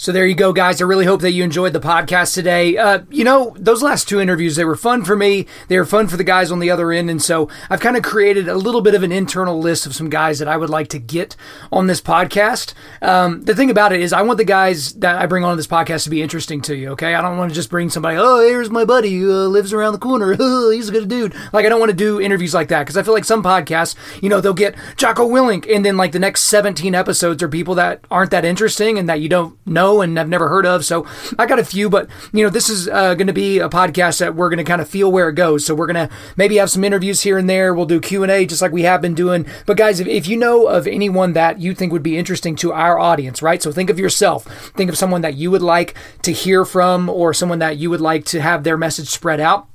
[0.00, 0.80] So there you go, guys.
[0.80, 2.76] I really hope that you enjoyed the podcast today.
[2.76, 5.44] Uh, you know, those last two interviews, they were fun for me.
[5.66, 7.10] They were fun for the guys on the other end.
[7.10, 10.08] And so I've kind of created a little bit of an internal list of some
[10.08, 11.34] guys that I would like to get
[11.72, 12.74] on this podcast.
[13.02, 15.66] Um, the thing about it is I want the guys that I bring on this
[15.66, 16.90] podcast to be interesting to you.
[16.90, 17.16] Okay.
[17.16, 19.94] I don't want to just bring somebody, oh, here's my buddy who uh, lives around
[19.94, 20.34] the corner.
[20.72, 21.34] he's a good dude.
[21.52, 23.96] Like, I don't want to do interviews like that because I feel like some podcasts,
[24.22, 27.74] you know, they'll get Jocko Willink and then like the next 17 episodes are people
[27.74, 30.84] that aren't that interesting and that you don't know know and I've never heard of.
[30.84, 31.06] So
[31.38, 34.18] I got a few, but you know, this is uh, going to be a podcast
[34.20, 35.64] that we're going to kind of feel where it goes.
[35.64, 37.74] So we're going to maybe have some interviews here and there.
[37.74, 39.46] We'll do Q and A just like we have been doing.
[39.66, 42.72] But guys, if, if you know of anyone that you think would be interesting to
[42.72, 43.62] our audience, right?
[43.62, 44.44] So think of yourself.
[44.76, 48.00] Think of someone that you would like to hear from or someone that you would
[48.00, 49.68] like to have their message spread out.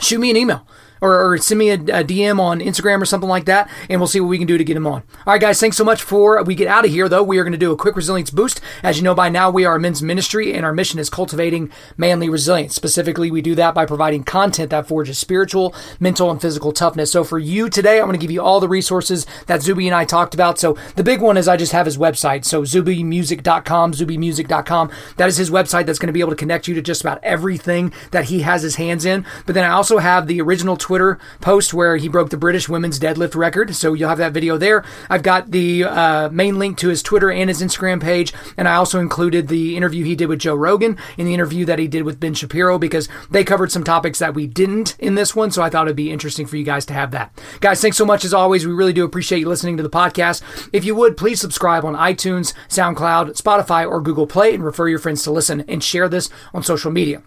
[0.00, 0.66] Shoot me an email
[1.04, 4.08] or, or send me a, a, DM on Instagram or something like that, and we'll
[4.08, 5.02] see what we can do to get him on.
[5.26, 7.08] All right, guys, thanks so much for we get out of here.
[7.08, 8.60] Though we are going to do a quick resilience boost.
[8.82, 11.70] As you know by now, we are a men's ministry, and our mission is cultivating
[11.98, 12.74] manly resilience.
[12.74, 17.12] Specifically, we do that by providing content that forges spiritual, mental, and physical toughness.
[17.12, 19.94] So for you today, I'm going to give you all the resources that Zuby and
[19.94, 20.58] I talked about.
[20.58, 22.46] So the big one is I just have his website.
[22.46, 24.90] So zubymusic.com, zubymusic.com.
[25.18, 25.84] That is his website.
[25.84, 28.62] That's going to be able to connect you to just about everything that he has
[28.62, 29.26] his hands in.
[29.44, 32.68] But then I also have the original Twitter Twitter post where he broke the British
[32.68, 33.74] women's deadlift record.
[33.74, 34.84] So you'll have that video there.
[35.10, 38.32] I've got the uh, main link to his Twitter and his Instagram page.
[38.56, 41.80] And I also included the interview he did with Joe Rogan in the interview that
[41.80, 45.34] he did with Ben Shapiro because they covered some topics that we didn't in this
[45.34, 45.50] one.
[45.50, 47.36] So I thought it'd be interesting for you guys to have that.
[47.58, 48.64] Guys, thanks so much as always.
[48.64, 50.42] We really do appreciate you listening to the podcast.
[50.72, 55.00] If you would, please subscribe on iTunes, SoundCloud, Spotify, or Google Play and refer your
[55.00, 57.20] friends to listen and share this on social media.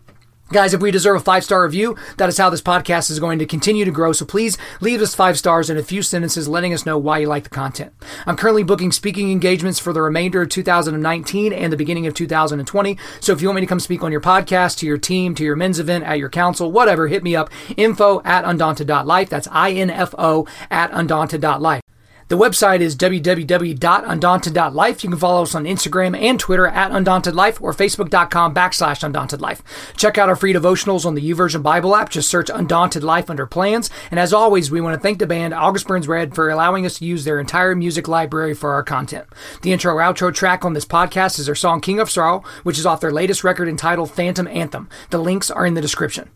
[0.49, 3.37] Guys, if we deserve a five star review, that is how this podcast is going
[3.39, 4.13] to continue to grow.
[4.13, 7.27] So please leave us five stars and a few sentences letting us know why you
[7.27, 7.91] like the content.
[8.25, 12.97] I'm currently booking speaking engagements for the remainder of 2019 and the beginning of 2020.
[13.19, 15.43] So if you want me to come speak on your podcast, to your team, to
[15.43, 17.49] your men's event, at your council, whatever, hit me up.
[17.75, 19.29] Info at undaunted.life.
[19.29, 21.81] That's I-N-F-O at undaunted.life.
[22.29, 25.03] The website is www.undaunted.life.
[25.03, 29.61] You can follow us on Instagram and Twitter at undauntedlife or facebook.com backslash undauntedlife.
[29.95, 32.09] Check out our free devotionals on the YouVersion Bible app.
[32.09, 33.89] Just search Undaunted Life under plans.
[34.11, 36.99] And as always, we want to thank the band August Burns Red for allowing us
[36.99, 39.25] to use their entire music library for our content.
[39.61, 42.85] The intro outro track on this podcast is their song King of Sorrow, which is
[42.85, 44.89] off their latest record entitled Phantom Anthem.
[45.11, 46.29] The links are in the description.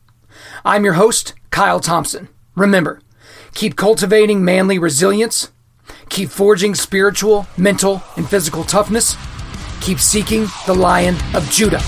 [0.63, 2.29] I'm your host, Kyle Thompson.
[2.55, 3.01] Remember,
[3.53, 5.51] keep cultivating manly resilience
[6.11, 9.15] Keep forging spiritual, mental, and physical toughness.
[9.79, 11.81] Keep seeking the Lion of Judah.